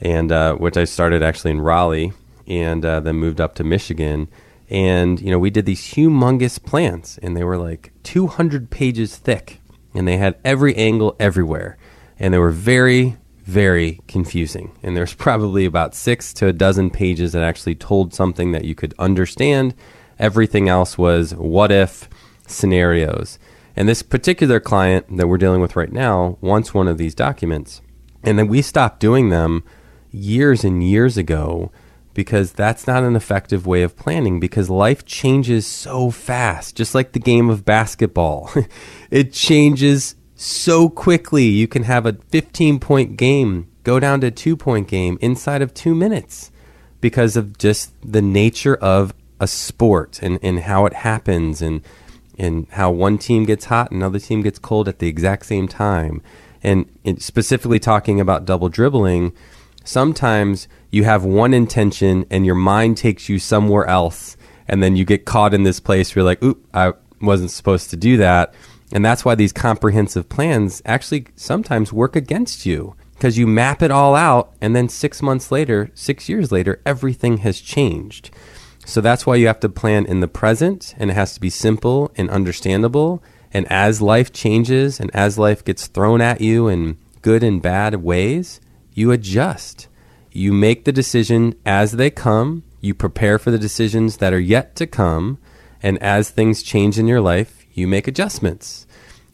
[0.00, 2.12] and uh, which I started actually in Raleigh,
[2.48, 4.28] and uh, then moved up to Michigan.
[4.68, 9.60] And you know, we did these humongous plans, and they were like 200 pages thick,
[9.94, 11.78] and they had every angle everywhere,
[12.18, 14.70] and they were very very confusing.
[14.84, 18.76] And there's probably about six to a dozen pages that actually told something that you
[18.76, 19.74] could understand.
[20.16, 22.08] Everything else was what if,
[22.52, 23.38] scenarios.
[23.74, 27.80] And this particular client that we're dealing with right now wants one of these documents.
[28.22, 29.64] And then we stopped doing them
[30.10, 31.72] years and years ago
[32.14, 37.12] because that's not an effective way of planning because life changes so fast, just like
[37.12, 38.50] the game of basketball.
[39.10, 41.44] it changes so quickly.
[41.44, 45.62] You can have a 15 point game go down to a two point game inside
[45.62, 46.50] of two minutes
[47.00, 51.82] because of just the nature of a sport and, and how it happens and
[52.42, 55.68] and how one team gets hot and another team gets cold at the exact same
[55.68, 56.20] time.
[56.62, 56.86] And
[57.18, 59.32] specifically talking about double dribbling,
[59.84, 64.36] sometimes you have one intention and your mind takes you somewhere else,
[64.68, 67.90] and then you get caught in this place where you're like, oop, I wasn't supposed
[67.90, 68.54] to do that.
[68.92, 73.90] And that's why these comprehensive plans actually sometimes work against you because you map it
[73.90, 78.30] all out, and then six months later, six years later, everything has changed.
[78.84, 81.50] So that's why you have to plan in the present and it has to be
[81.50, 83.22] simple and understandable.
[83.52, 87.96] And as life changes and as life gets thrown at you in good and bad
[87.96, 88.60] ways,
[88.92, 89.88] you adjust.
[90.32, 94.74] You make the decision as they come, you prepare for the decisions that are yet
[94.76, 95.38] to come,
[95.82, 98.86] and as things change in your life, you make adjustments.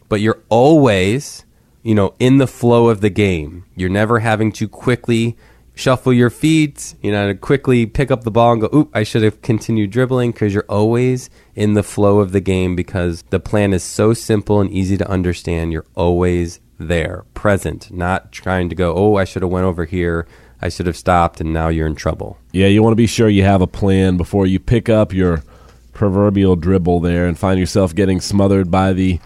[0.09, 1.45] But you're always,
[1.83, 3.65] you know, in the flow of the game.
[3.77, 5.37] You're never having to quickly
[5.79, 9.23] shuffle your feet, you know, quickly pick up the ball and go, oop, I should
[9.23, 13.73] have continued dribbling because you're always in the flow of the game because the plan
[13.73, 15.73] is so simple and easy to understand.
[15.73, 20.27] You're always there, present, not trying to go, oh, I should have went over here.
[20.61, 22.39] I should have stopped and now you're in trouble.
[22.51, 25.45] Yeah, you want to be sure you have a plan before you pick up your
[25.93, 29.21] proverbial dribble there and find yourself getting smothered by the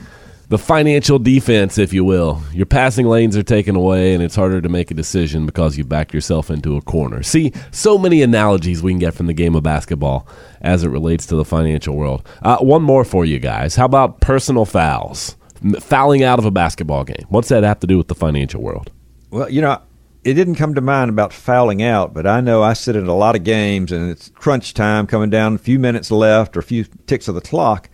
[0.53, 2.43] the financial defense, if you will.
[2.53, 5.85] Your passing lanes are taken away, and it's harder to make a decision because you
[5.85, 7.23] backed yourself into a corner.
[7.23, 10.29] See, so many analogies we can get from the game of basketball
[10.61, 12.29] as it relates to the financial world.
[12.43, 13.77] Uh, one more for you guys.
[13.77, 15.37] How about personal fouls?
[15.81, 17.25] Fouling out of a basketball game.
[17.31, 18.93] What's that have to do with the financial world?
[19.31, 19.81] Well, you know,
[20.23, 23.17] it didn't come to mind about fouling out, but I know I sit in a
[23.17, 26.63] lot of games and it's crunch time coming down, a few minutes left or a
[26.63, 27.89] few ticks of the clock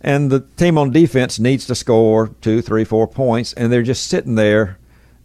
[0.00, 4.06] and the team on defense needs to score two, three, four points, and they're just
[4.06, 4.78] sitting there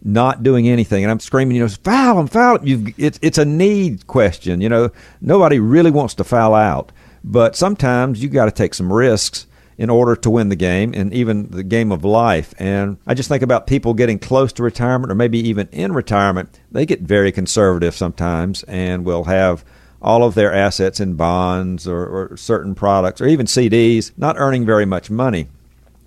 [0.04, 1.04] not doing anything.
[1.04, 2.94] And I'm screaming, you know, foul them, foul them.
[2.98, 4.62] It's, it's a need question.
[4.62, 4.90] You know,
[5.22, 6.92] nobody really wants to foul out,
[7.24, 9.48] but sometimes you got to take some risks
[9.78, 12.54] in order to win the game and even the game of life.
[12.60, 16.60] And I just think about people getting close to retirement or maybe even in retirement.
[16.72, 19.64] They get very conservative sometimes and will have–
[20.04, 24.66] all of their assets in bonds or, or certain products or even CDs, not earning
[24.66, 25.48] very much money.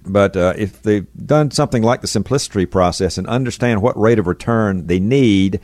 [0.05, 4.27] But uh, if they've done something like the simplicity process and understand what rate of
[4.27, 5.61] return they need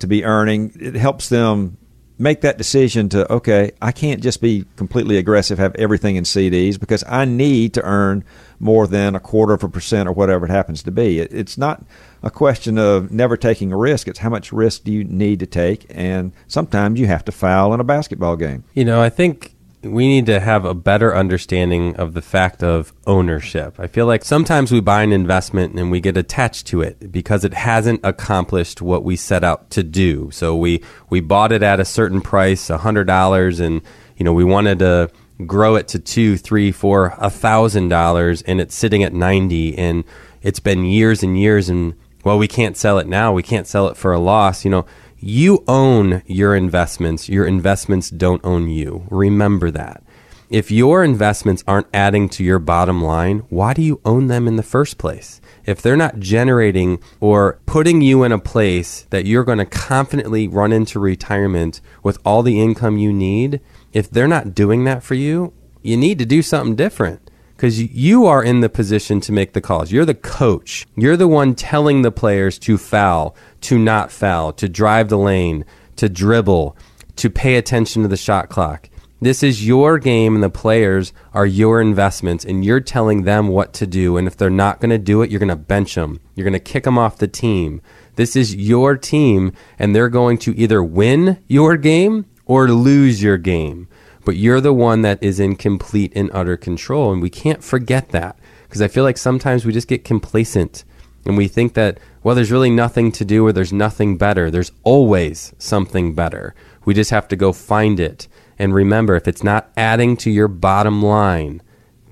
[0.00, 1.78] to be earning, it helps them
[2.18, 6.78] make that decision to okay, I can't just be completely aggressive, have everything in CDs
[6.78, 8.24] because I need to earn
[8.58, 11.20] more than a quarter of a percent or whatever it happens to be.
[11.20, 11.84] It, it's not
[12.22, 14.08] a question of never taking a risk.
[14.08, 17.72] It's how much risk do you need to take, and sometimes you have to foul
[17.72, 18.64] in a basketball game.
[18.74, 22.92] You know, I think we need to have a better understanding of the fact of
[23.06, 23.78] ownership.
[23.78, 27.44] I feel like sometimes we buy an investment and we get attached to it because
[27.44, 30.30] it hasn't accomplished what we set out to do.
[30.32, 33.80] So we we bought it at a certain price, a hundred dollars, and
[34.16, 35.10] you know we wanted to
[35.46, 40.02] grow it to two, three, four, a thousand dollars, and it's sitting at ninety, and
[40.42, 43.32] it's been years and years, and well, we can't sell it now.
[43.32, 44.64] We can't sell it for a loss.
[44.64, 44.86] You know
[45.20, 47.28] you own your investments.
[47.28, 49.06] Your investments don't own you.
[49.10, 50.02] Remember that.
[50.50, 54.56] If your investments aren't adding to your bottom line, why do you own them in
[54.56, 55.42] the first place?
[55.66, 60.48] If they're not generating or putting you in a place that you're going to confidently
[60.48, 63.60] run into retirement with all the income you need,
[63.92, 65.52] if they're not doing that for you,
[65.82, 67.27] you need to do something different
[67.58, 69.90] because you are in the position to make the calls.
[69.90, 70.86] You're the coach.
[70.94, 75.64] You're the one telling the players to foul, to not foul, to drive the lane,
[75.96, 76.76] to dribble,
[77.16, 78.88] to pay attention to the shot clock.
[79.20, 83.72] This is your game, and the players are your investments, and you're telling them what
[83.72, 84.16] to do.
[84.16, 86.20] And if they're not going to do it, you're going to bench them.
[86.36, 87.82] You're going to kick them off the team.
[88.14, 93.36] This is your team, and they're going to either win your game or lose your
[93.36, 93.88] game
[94.28, 97.10] but you're the one that is in complete and utter control.
[97.10, 100.84] And we can't forget that because I feel like sometimes we just get complacent
[101.24, 104.50] and we think that, well, there's really nothing to do or there's nothing better.
[104.50, 106.54] There's always something better.
[106.84, 108.28] We just have to go find it.
[108.58, 111.62] And remember, if it's not adding to your bottom line,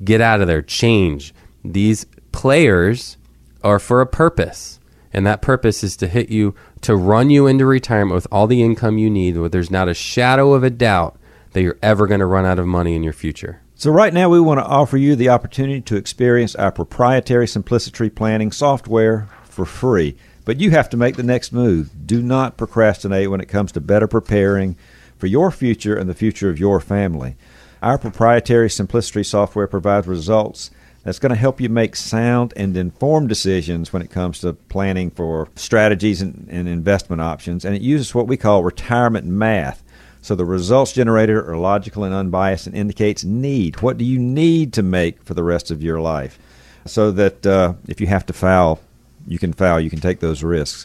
[0.02, 1.34] get out of there, change.
[1.62, 3.18] These players
[3.62, 4.80] are for a purpose.
[5.12, 8.62] And that purpose is to hit you, to run you into retirement with all the
[8.62, 11.18] income you need, where there's not a shadow of a doubt
[11.56, 13.62] that you're ever going to run out of money in your future.
[13.76, 18.10] So, right now, we want to offer you the opportunity to experience our proprietary Simplicity
[18.10, 20.18] planning software for free.
[20.44, 22.06] But you have to make the next move.
[22.06, 24.76] Do not procrastinate when it comes to better preparing
[25.16, 27.36] for your future and the future of your family.
[27.80, 30.70] Our proprietary Simplicity software provides results
[31.04, 35.10] that's going to help you make sound and informed decisions when it comes to planning
[35.10, 37.64] for strategies and, and investment options.
[37.64, 39.82] And it uses what we call retirement math.
[40.26, 43.80] So the results generated are logical and unbiased and indicates need.
[43.80, 46.36] What do you need to make for the rest of your life?
[46.84, 48.80] So that uh, if you have to foul,
[49.28, 50.84] you can foul, you can take those risks.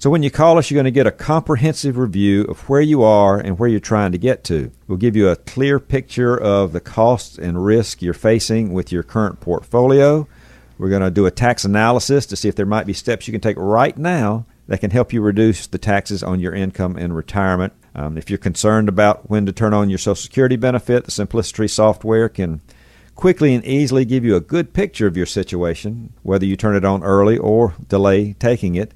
[0.00, 3.04] So when you call us, you're going to get a comprehensive review of where you
[3.04, 4.72] are and where you're trying to get to.
[4.88, 9.04] We'll give you a clear picture of the costs and risk you're facing with your
[9.04, 10.26] current portfolio.
[10.78, 13.32] We're going to do a tax analysis to see if there might be steps you
[13.32, 17.12] can take right now that can help you reduce the taxes on your income in
[17.12, 17.72] retirement.
[17.94, 21.68] Um, if you're concerned about when to turn on your Social Security benefit, the Simplicity
[21.68, 22.60] software can
[23.14, 26.84] quickly and easily give you a good picture of your situation, whether you turn it
[26.84, 28.94] on early or delay taking it.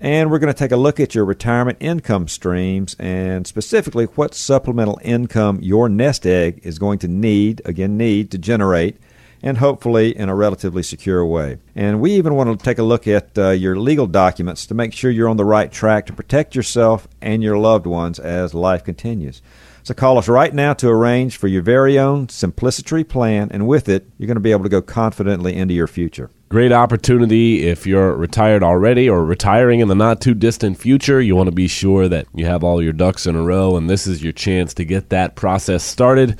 [0.00, 4.32] And we're going to take a look at your retirement income streams and specifically what
[4.32, 8.96] supplemental income your nest egg is going to need, again, need to generate
[9.42, 11.58] and hopefully in a relatively secure way.
[11.74, 14.92] And we even want to take a look at uh, your legal documents to make
[14.92, 18.84] sure you're on the right track to protect yourself and your loved ones as life
[18.84, 19.42] continues.
[19.88, 23.88] So call us right now to arrange for your very own Simplicity plan, and with
[23.88, 26.30] it, you're going to be able to go confidently into your future.
[26.50, 31.22] Great opportunity if you're retired already or retiring in the not too distant future.
[31.22, 33.88] You want to be sure that you have all your ducks in a row, and
[33.88, 36.38] this is your chance to get that process started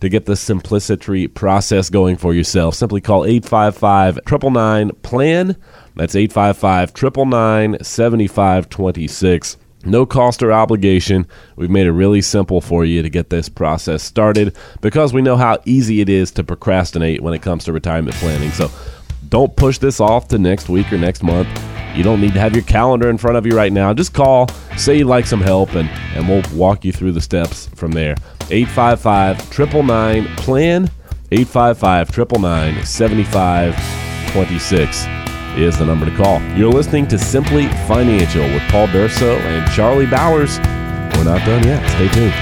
[0.00, 2.74] to get the simplicity process going for yourself.
[2.74, 5.56] Simply call 855 999 PLAN.
[5.96, 9.56] That's 855 999 7526.
[9.86, 11.26] No cost or obligation.
[11.56, 15.36] We've made it really simple for you to get this process started because we know
[15.36, 18.50] how easy it is to procrastinate when it comes to retirement planning.
[18.50, 18.70] So
[19.28, 21.48] don't push this off to next week or next month.
[21.94, 23.92] You don't need to have your calendar in front of you right now.
[23.94, 27.68] Just call, say you'd like some help, and, and we'll walk you through the steps
[27.76, 28.16] from there.
[28.50, 30.90] 855 999 PLAN,
[31.32, 35.06] 855 999 7526
[35.56, 36.40] is the number to call.
[36.56, 40.58] You're listening to Simply Financial with Paul Durso and Charlie Bowers.
[41.16, 41.88] We're not done yet.
[41.90, 42.34] Stay tuned.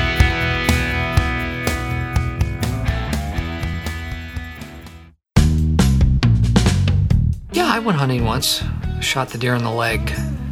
[7.52, 8.64] Yeah, I went hunting once.
[9.00, 10.08] Shot the deer in the leg.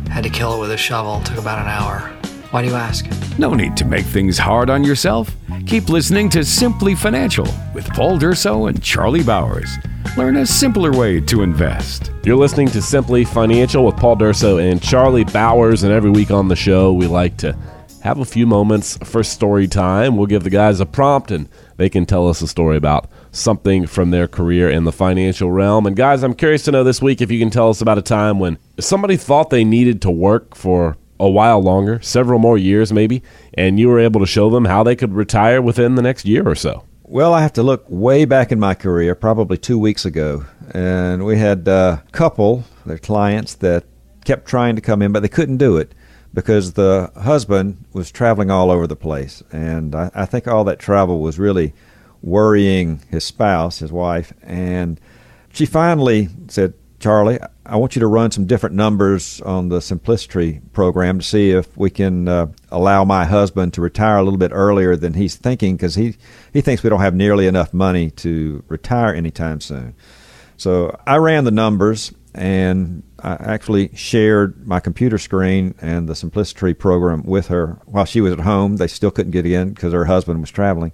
[0.09, 1.23] Had to kill it with a shovel.
[1.23, 2.20] Took about an hour.
[2.51, 3.07] Why do you ask?
[3.39, 5.31] No need to make things hard on yourself.
[5.67, 9.71] Keep listening to Simply Financial with Paul Durso and Charlie Bowers.
[10.17, 12.11] Learn a simpler way to invest.
[12.25, 16.49] You're listening to Simply Financial with Paul Durso and Charlie Bowers, and every week on
[16.49, 17.57] the show, we like to
[18.03, 20.17] have a few moments for story time.
[20.17, 23.87] We'll give the guys a prompt and they can tell us a story about something
[23.87, 25.87] from their career in the financial realm.
[25.87, 28.03] And guys, I'm curious to know this week if you can tell us about a
[28.03, 32.93] time when somebody thought they needed to work for a while longer, several more years
[32.93, 33.23] maybe,
[33.55, 36.49] and you were able to show them how they could retire within the next year
[36.49, 36.85] or so.
[37.05, 41.25] Well, I have to look way back in my career, probably two weeks ago, and
[41.25, 43.85] we had a couple, their clients, that
[44.25, 45.93] kept trying to come in, but they couldn't do it
[46.33, 49.43] because the husband was traveling all over the place.
[49.53, 51.75] And I, I think all that travel was really
[52.23, 54.33] worrying his spouse, his wife.
[54.43, 55.01] And
[55.53, 60.61] she finally said, Charlie, I want you to run some different numbers on the Simplicity
[60.75, 64.51] program to see if we can uh, allow my husband to retire a little bit
[64.53, 66.17] earlier than he's thinking because he,
[66.53, 69.95] he thinks we don't have nearly enough money to retire anytime soon.
[70.59, 76.75] So I ran the numbers and I actually shared my computer screen and the Simplicity
[76.75, 78.77] program with her while she was at home.
[78.77, 80.93] They still couldn't get in because her husband was traveling.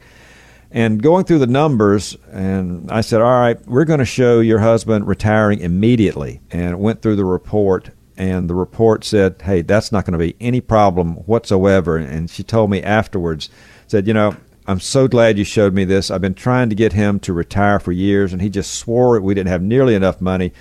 [0.71, 4.59] And going through the numbers, and I said, All right, we're going to show your
[4.59, 6.41] husband retiring immediately.
[6.51, 10.37] And went through the report, and the report said, Hey, that's not going to be
[10.41, 11.97] any problem whatsoever.
[11.97, 13.49] And she told me afterwards,
[13.87, 14.37] said, You know,
[14.67, 16.11] I'm so glad you showed me this.
[16.11, 19.35] I've been trying to get him to retire for years, and he just swore we
[19.35, 20.53] didn't have nearly enough money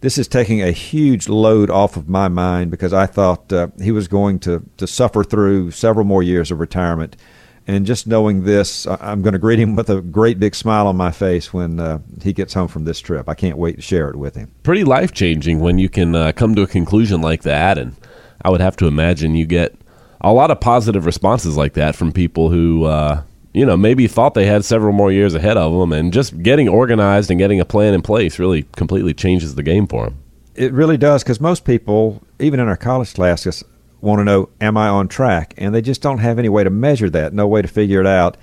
[0.00, 3.90] this is taking a huge load off of my mind because I thought uh, he
[3.90, 7.16] was going to, to suffer through several more years of retirement.
[7.66, 10.96] And just knowing this, I'm going to greet him with a great big smile on
[10.96, 13.28] my face when uh, he gets home from this trip.
[13.28, 14.52] I can't wait to share it with him.
[14.62, 17.76] Pretty life changing when you can uh, come to a conclusion like that.
[17.76, 17.96] And
[18.42, 19.74] I would have to imagine you get
[20.20, 23.22] a lot of positive responses like that from people who uh,
[23.56, 26.68] you know, maybe thought they had several more years ahead of them, and just getting
[26.68, 30.18] organized and getting a plan in place really completely changes the game for them.
[30.54, 33.64] It really does, because most people, even in our college classes,
[34.00, 35.54] want to know, am I on track?
[35.56, 38.06] And they just don't have any way to measure that, no way to figure it
[38.06, 38.36] out.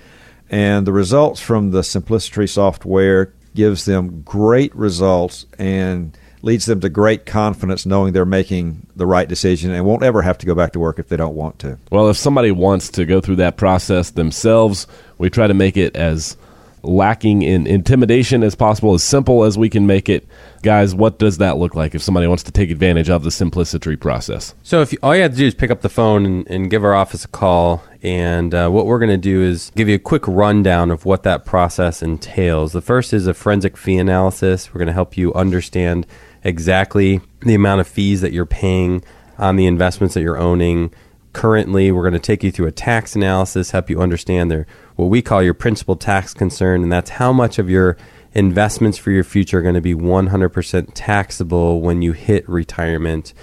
[0.50, 6.88] And the results from the Simplicity software gives them great results and leads them to
[6.90, 10.72] great confidence knowing they're making the right decision and won't ever have to go back
[10.72, 11.78] to work if they don't want to.
[11.90, 14.86] Well, if somebody wants to go through that process themselves,
[15.16, 16.36] we try to make it as
[16.84, 20.26] lacking in intimidation as possible, as simple as we can make it.
[20.62, 23.96] Guys, what does that look like if somebody wants to take advantage of the simplicity
[23.96, 24.54] process?
[24.62, 26.70] So, if you, all you have to do is pick up the phone and, and
[26.70, 29.96] give our office a call, and uh, what we're going to do is give you
[29.96, 32.72] a quick rundown of what that process entails.
[32.72, 34.72] The first is a forensic fee analysis.
[34.72, 36.06] We're going to help you understand
[36.42, 39.02] exactly the amount of fees that you're paying
[39.38, 40.92] on the investments that you're owning
[41.34, 41.92] currently.
[41.92, 44.66] We're going to take you through a tax analysis, help you understand their
[44.96, 47.98] what we call your principal tax concern, and that's how much of your
[48.32, 53.34] investments for your future are going to be 100% taxable when you hit retirement.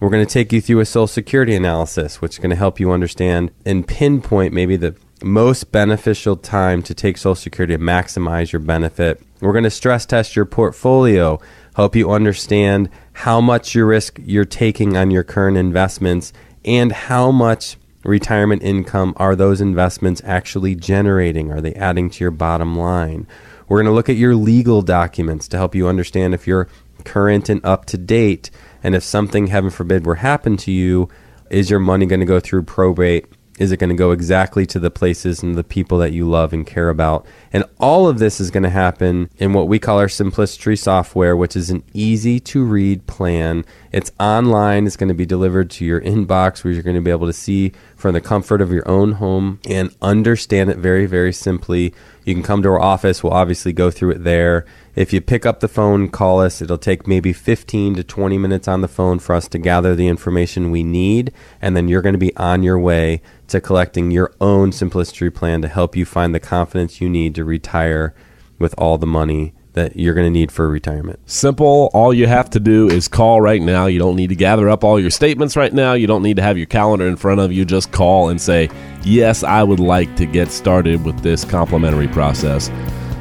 [0.00, 2.80] We're going to take you through a Social Security analysis, which is going to help
[2.80, 8.52] you understand and pinpoint maybe the most beneficial time to take Social Security to maximize
[8.52, 9.22] your benefit.
[9.40, 11.40] We're going to stress test your portfolio
[11.74, 16.32] help you understand how much your risk you're taking on your current investments
[16.64, 21.50] and how much retirement income are those investments actually generating?
[21.50, 23.26] Are they adding to your bottom line?
[23.68, 26.68] We're going to look at your legal documents to help you understand if you're
[27.04, 28.50] current and up to date.
[28.82, 31.08] And if something, heaven forbid, were happen to you,
[31.50, 33.26] is your money going to go through probate?
[33.58, 36.52] Is it going to go exactly to the places and the people that you love
[36.52, 37.24] and care about?
[37.52, 41.36] And all of this is going to happen in what we call our Simplicity software,
[41.36, 43.64] which is an easy to read plan.
[43.92, 47.12] It's online, it's going to be delivered to your inbox where you're going to be
[47.12, 51.32] able to see from the comfort of your own home and understand it very, very
[51.32, 51.94] simply.
[52.24, 54.66] You can come to our office, we'll obviously go through it there.
[54.96, 56.62] If you pick up the phone, call us.
[56.62, 60.06] It'll take maybe 15 to 20 minutes on the phone for us to gather the
[60.06, 64.32] information we need, and then you're going to be on your way to collecting your
[64.40, 68.14] own simplicity plan to help you find the confidence you need to retire
[68.60, 71.18] with all the money that you're going to need for retirement.
[71.28, 71.90] Simple.
[71.92, 73.86] All you have to do is call right now.
[73.86, 75.94] You don't need to gather up all your statements right now.
[75.94, 77.64] You don't need to have your calendar in front of you.
[77.64, 78.70] Just call and say,
[79.02, 82.70] Yes, I would like to get started with this complimentary process.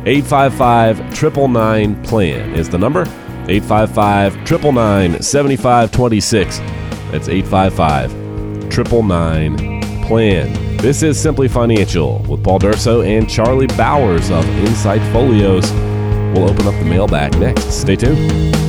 [0.05, 3.01] 855 999 plan is the number.
[3.47, 6.59] 855 999 7526.
[7.11, 10.77] That's 855 999 plan.
[10.77, 15.71] This is Simply Financial with Paul Durso and Charlie Bowers of Insight Folios.
[16.33, 17.71] We'll open up the mailbag next.
[17.71, 18.62] Stay tuned.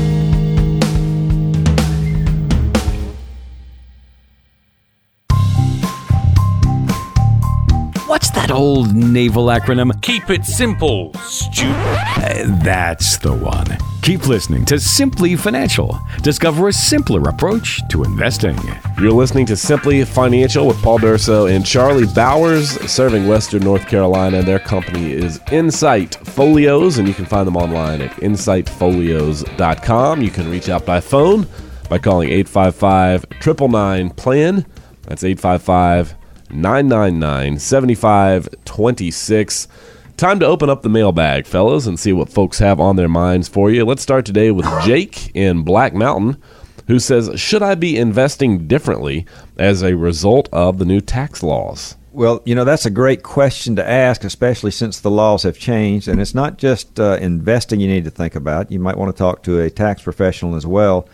[8.54, 10.00] Old naval acronym?
[10.00, 11.74] Keep it simple, stupid.
[11.74, 13.66] Uh, that's the one.
[14.02, 15.98] Keep listening to Simply Financial.
[16.22, 18.56] Discover a simpler approach to investing.
[18.98, 24.42] You're listening to Simply Financial with Paul Durso and Charlie Bowers, serving Western North Carolina.
[24.42, 30.22] Their company is Insight Folios, and you can find them online at insightfolios.com.
[30.22, 31.46] You can reach out by phone
[31.88, 34.66] by calling 855 999 PLAN.
[35.02, 36.14] That's 855
[36.50, 39.68] 999 7526.
[40.16, 43.48] Time to open up the mailbag, fellas, and see what folks have on their minds
[43.48, 43.84] for you.
[43.84, 46.40] Let's start today with Jake in Black Mountain,
[46.86, 49.26] who says, Should I be investing differently
[49.58, 51.96] as a result of the new tax laws?
[52.12, 56.06] Well, you know, that's a great question to ask, especially since the laws have changed.
[56.06, 58.70] And it's not just uh, investing you need to think about.
[58.70, 61.08] You might want to talk to a tax professional as well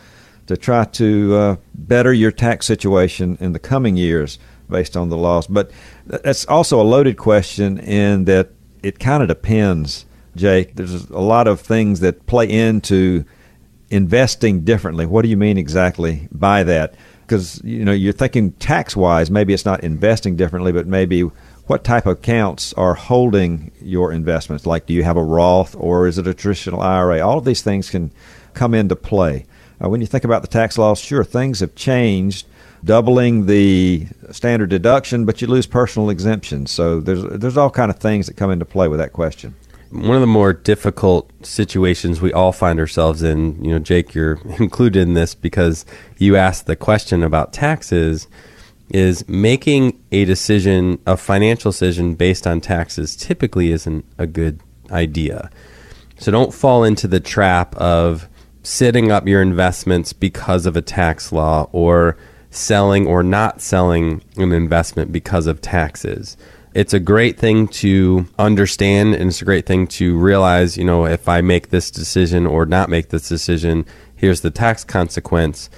[0.47, 4.39] to try to uh, better your tax situation in the coming years
[4.71, 5.47] based on the laws.
[5.47, 5.71] But
[6.07, 8.51] that's also a loaded question in that
[8.83, 10.07] it kind of depends,
[10.37, 10.77] Jake.
[10.77, 13.25] There's a lot of things that play into
[13.91, 15.07] investing differently.
[15.07, 16.95] What do you mean exactly by that?
[17.23, 21.31] Because you know you're thinking tax wise, maybe it's not investing differently, but maybe
[21.71, 24.66] what type of accounts are holding your investments?
[24.66, 27.21] Like, do you have a Roth or is it a traditional IRA?
[27.21, 28.11] All of these things can
[28.55, 29.47] come into play.
[29.81, 32.47] Uh, when you think about the tax laws, sure, things have changed,
[32.85, 36.70] doubling the standard deduction, but you lose personal exemptions.
[36.70, 39.55] So there's there's all kind of things that come into play with that question.
[39.91, 44.39] One of the more difficult situations we all find ourselves in, you know, Jake, you're
[44.61, 45.85] included in this because
[46.16, 48.28] you asked the question about taxes,
[48.91, 54.61] is making a decision, a financial decision based on taxes typically isn't a good
[54.91, 55.51] idea.
[56.18, 58.28] So don't fall into the trap of
[58.62, 62.16] setting up your investments because of a tax law or
[62.51, 66.36] selling or not selling an investment because of taxes.
[66.74, 71.07] It's a great thing to understand and it's a great thing to realize, you know,
[71.07, 75.70] if I make this decision or not make this decision, here's the tax consequence.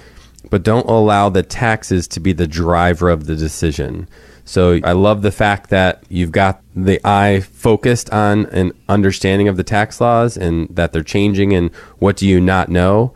[0.49, 4.07] But don't allow the taxes to be the driver of the decision.
[4.45, 9.57] So I love the fact that you've got the eye focused on an understanding of
[9.57, 13.13] the tax laws and that they're changing and what do you not know.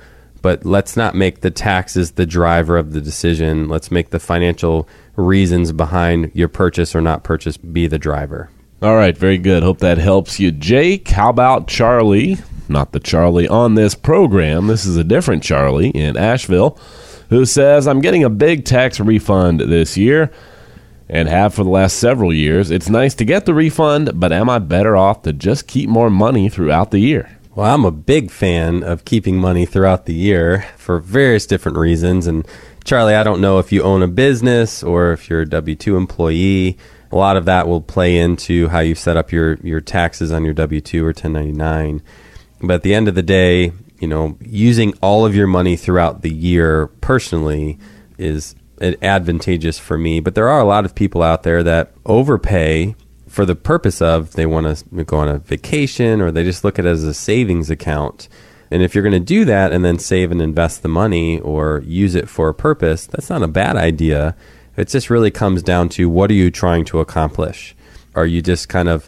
[0.48, 3.68] But let's not make the taxes the driver of the decision.
[3.68, 4.88] Let's make the financial
[5.18, 8.50] reasons behind your purchase or not purchase be the driver.
[8.82, 9.62] All right, very good.
[9.62, 11.10] Hope that helps you, Jake.
[11.10, 12.38] How about Charlie?
[12.70, 14.68] Not the Charlie on this program.
[14.68, 16.80] This is a different Charlie in Asheville
[17.30, 20.32] who says, I'm getting a big tax refund this year
[21.10, 22.72] and have for the last several years.
[22.72, 26.10] It's nice to get the refund, but am I better off to just keep more
[26.10, 27.37] money throughout the year?
[27.58, 32.28] Well, I'm a big fan of keeping money throughout the year for various different reasons.
[32.28, 32.48] And
[32.84, 35.98] Charlie, I don't know if you own a business or if you're a W 2
[35.98, 36.78] employee.
[37.12, 40.46] A lot of that will play into how you set up your, your taxes on
[40.46, 42.04] your W 2 or 1099.
[42.62, 46.22] But at the end of the day, you know, using all of your money throughout
[46.22, 47.80] the year personally
[48.20, 50.20] is advantageous for me.
[50.20, 52.94] But there are a lot of people out there that overpay
[53.38, 56.80] for the purpose of they want to go on a vacation or they just look
[56.80, 58.28] at it as a savings account.
[58.72, 61.84] And if you're going to do that and then save and invest the money or
[61.86, 64.36] use it for a purpose, that's not a bad idea.
[64.76, 67.76] It just really comes down to what are you trying to accomplish?
[68.16, 69.08] Are you just kind of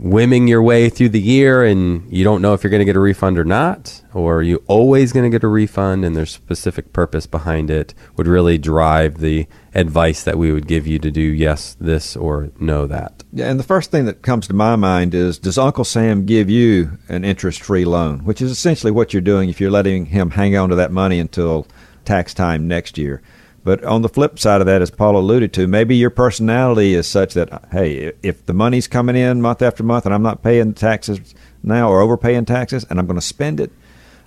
[0.00, 2.96] whimming your way through the year and you don't know if you're going to get
[2.96, 6.30] a refund or not, or are you always going to get a refund and there's
[6.30, 11.10] specific purpose behind it, would really drive the advice that we would give you to
[11.10, 13.22] do yes, this, or no, that.
[13.32, 16.48] Yeah, and the first thing that comes to my mind is Does Uncle Sam give
[16.48, 18.24] you an interest free loan?
[18.24, 21.20] Which is essentially what you're doing if you're letting him hang on to that money
[21.20, 21.66] until
[22.06, 23.22] tax time next year.
[23.62, 27.06] But on the flip side of that, as Paul alluded to, maybe your personality is
[27.06, 30.72] such that, hey, if the money's coming in month after month and I'm not paying
[30.72, 33.70] taxes now or overpaying taxes and I'm going to spend it,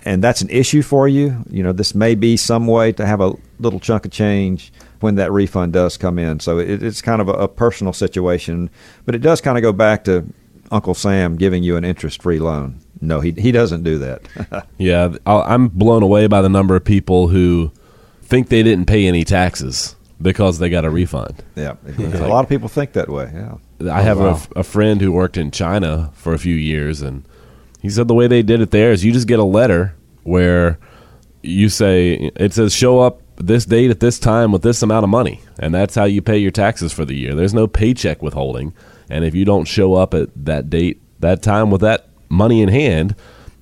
[0.04, 3.20] and that's an issue for you, you know, this may be some way to have
[3.20, 6.40] a little chunk of change when that refund does come in.
[6.40, 8.70] So it, it's kind of a, a personal situation,
[9.04, 10.26] but it does kind of go back to
[10.70, 12.80] Uncle Sam giving you an interest free loan.
[13.00, 14.66] No, he, he doesn't do that.
[14.78, 17.72] yeah, I'm blown away by the number of people who
[18.24, 21.42] think they didn't pay any taxes because they got a refund.
[21.54, 23.30] Yeah, a lot of people think that way.
[23.32, 23.56] Yeah,
[23.92, 24.40] I oh, have oh, wow.
[24.56, 27.24] a, a, friend who worked in China for a few years, and
[27.80, 30.78] he said the way they did it there is you just get a letter where
[31.42, 35.10] you say it says show up this date at this time with this amount of
[35.10, 37.34] money, and that's how you pay your taxes for the year.
[37.34, 38.72] There's no paycheck withholding,
[39.10, 42.68] and if you don't show up at that date, that time with that money in
[42.68, 43.14] hand,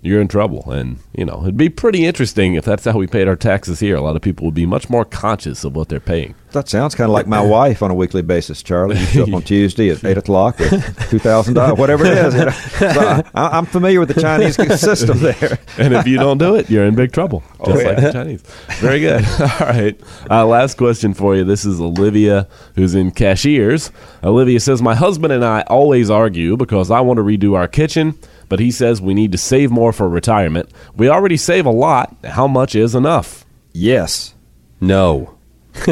[0.02, 0.68] you're in trouble.
[0.70, 3.94] And, you know, it'd be pretty interesting if that's how we paid our taxes here.
[3.94, 6.34] A lot of people would be much more conscious of what they're paying.
[6.50, 8.98] That sounds kind of like my wife on a weekly basis, Charlie.
[8.98, 12.34] You show up on Tuesday at 8 o'clock with $2,000, whatever it is.
[12.34, 12.50] You know?
[12.50, 15.58] so I, am familiar with the Chinese system there.
[15.78, 17.86] and if you don't do it, you're in big trouble, just Oh, yeah.
[17.86, 18.42] like the Chinese.
[18.80, 19.24] Very good.
[19.40, 19.98] All right.
[20.28, 21.44] Uh, last question for you.
[21.44, 23.90] This is Olivia, who's in Cashiers.
[24.24, 28.18] Olivia says, My husband and I always argue because I want to redo our kitchen,
[28.52, 30.70] but he says we need to save more for retirement.
[30.94, 32.14] We already save a lot.
[32.22, 33.46] How much is enough?
[33.72, 34.34] Yes.
[34.78, 35.38] No.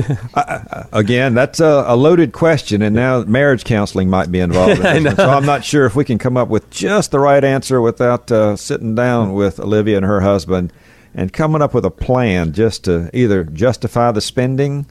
[0.92, 4.84] Again, that's a, a loaded question, and now marriage counseling might be involved.
[4.84, 5.16] In this one.
[5.16, 8.30] So I'm not sure if we can come up with just the right answer without
[8.30, 10.70] uh, sitting down with Olivia and her husband
[11.14, 14.84] and coming up with a plan just to either justify the spending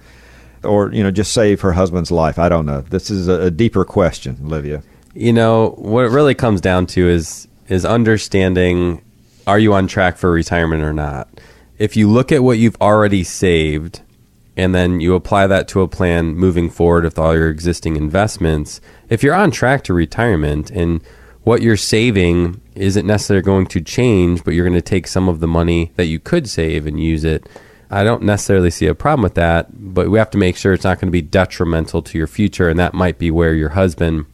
[0.64, 2.40] or you know just save her husband's life.
[2.40, 2.82] I don't know.
[2.82, 4.82] This is a, a deeper question, Olivia.
[5.14, 9.02] You know, what it really comes down to is is understanding
[9.48, 11.30] are you on track for retirement or not?
[11.78, 14.02] If you look at what you've already saved
[14.58, 18.82] and then you apply that to a plan moving forward with all your existing investments,
[19.10, 21.02] if you're on track to retirement and
[21.44, 25.40] what you're saving isn't necessarily going to change, but you're going to take some of
[25.40, 27.48] the money that you could save and use it.
[27.90, 30.84] I don't necessarily see a problem with that, but we have to make sure it's
[30.84, 32.70] not going to be detrimental to your future.
[32.70, 34.26] And that might be where your husband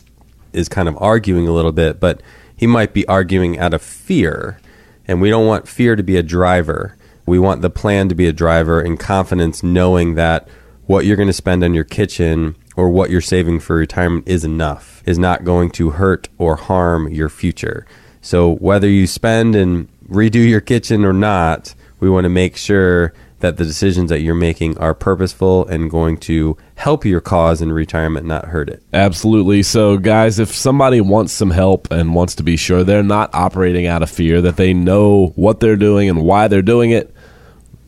[0.51, 2.21] is kind of arguing a little bit, but
[2.55, 4.59] he might be arguing out of fear.
[5.07, 6.95] And we don't want fear to be a driver.
[7.25, 10.47] We want the plan to be a driver and confidence knowing that
[10.85, 14.43] what you're going to spend on your kitchen or what you're saving for retirement is
[14.43, 17.85] enough, is not going to hurt or harm your future.
[18.21, 23.13] So whether you spend and redo your kitchen or not, we want to make sure
[23.45, 27.71] that the decisions that you're making are purposeful and going to help your cause in
[27.71, 28.81] retirement, not hurt it.
[28.91, 29.61] Absolutely.
[29.61, 33.85] So, guys, if somebody wants some help and wants to be sure they're not operating
[33.85, 37.13] out of fear, that they know what they're doing and why they're doing it,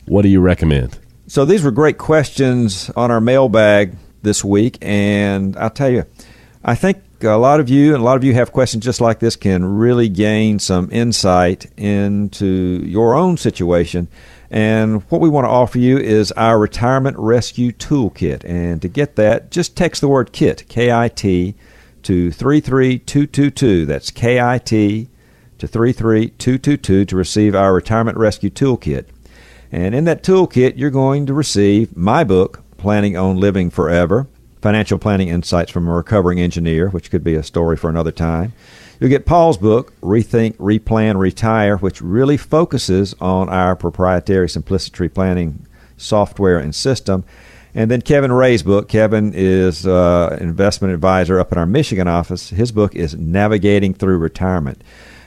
[0.06, 1.00] what do you recommend?
[1.26, 6.06] So these were great questions on our mailbag this week, and I'll tell you,
[6.64, 9.18] I think a lot of you and a lot of you have questions just like
[9.18, 12.46] this can really gain some insight into
[12.86, 14.08] your own situation.
[14.50, 18.44] And what we want to offer you is our retirement rescue toolkit.
[18.46, 21.56] And to get that, just text the word KIT, K I T,
[22.04, 23.86] to 33222.
[23.86, 25.10] That's K I T
[25.58, 29.06] to 33222 to receive our retirement rescue toolkit.
[29.72, 34.28] And in that toolkit, you're going to receive my book, Planning on Living Forever
[34.62, 38.54] Financial Planning Insights from a Recovering Engineer, which could be a story for another time.
[39.00, 45.68] You'll get Paul's book, Rethink, Replan, Retire, which really focuses on our proprietary simplicity planning
[45.98, 47.24] software and system.
[47.76, 48.90] And then Kevin Ray's book.
[48.90, 52.50] Kevin is uh, investment advisor up in our Michigan office.
[52.50, 54.84] His book is Navigating Through Retirement.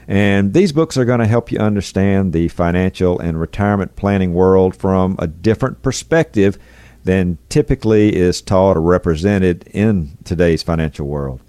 [0.09, 4.75] And these books are going to help you understand the financial and retirement planning world
[4.75, 6.59] from a different perspective
[7.05, 11.41] than typically is taught or represented in today's financial world.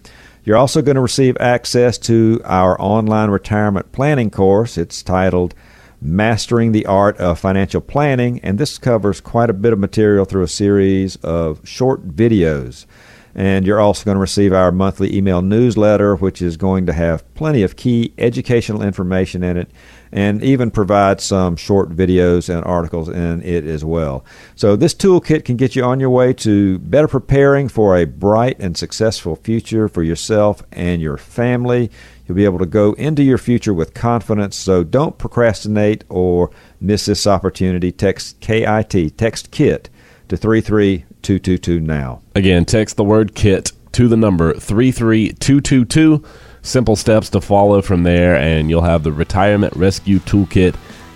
[0.44, 4.76] You're also going to receive access to our online retirement planning course.
[4.76, 5.54] It's titled
[6.02, 10.42] Mastering the Art of Financial Planning, and this covers quite a bit of material through
[10.42, 12.88] a series of short videos.
[13.36, 17.32] And you're also going to receive our monthly email newsletter, which is going to have
[17.36, 19.70] plenty of key educational information in it
[20.12, 24.26] and even provide some short videos and articles in it as well.
[24.56, 28.58] So, this toolkit can get you on your way to better preparing for a bright
[28.60, 31.90] and successful future for yourself and your family.
[32.28, 34.56] You'll be able to go into your future with confidence.
[34.56, 37.92] So, don't procrastinate or miss this opportunity.
[37.92, 39.90] Text KIT, text KIT
[40.28, 42.22] to 33222 now.
[42.36, 46.24] Again, text the word KIT to the number 33222.
[46.64, 50.76] Simple steps to follow from there, and you'll have the Retirement Rescue Toolkit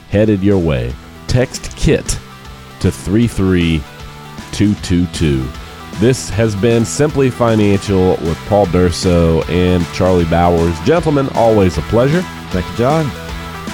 [0.10, 0.92] headed your way.
[1.28, 2.18] Text KIT
[2.80, 5.48] to 33222.
[6.00, 10.80] This has been Simply Financial with Paul Durso and Charlie Bowers.
[10.82, 12.24] Gentlemen, always a pleasure.
[12.50, 13.08] Thank you, John.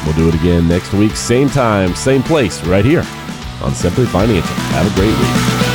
[0.05, 3.05] We'll do it again next week, same time, same place, right here
[3.61, 4.53] on Simply Financial.
[4.73, 5.70] Have a great week.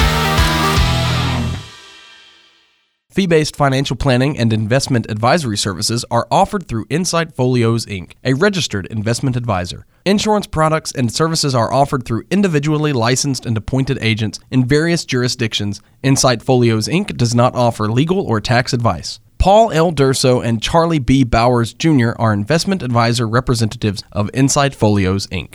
[3.17, 8.35] Fee based financial planning and investment advisory services are offered through Insight Folios Inc., a
[8.35, 9.87] registered investment advisor.
[10.05, 15.81] Insurance products and services are offered through individually licensed and appointed agents in various jurisdictions.
[16.03, 17.17] Insight Folios Inc.
[17.17, 19.19] does not offer legal or tax advice.
[19.39, 19.93] Paul L.
[19.93, 21.25] Durso and Charlie B.
[21.25, 22.11] Bowers Jr.
[22.19, 25.55] are investment advisor representatives of Insight Folios Inc.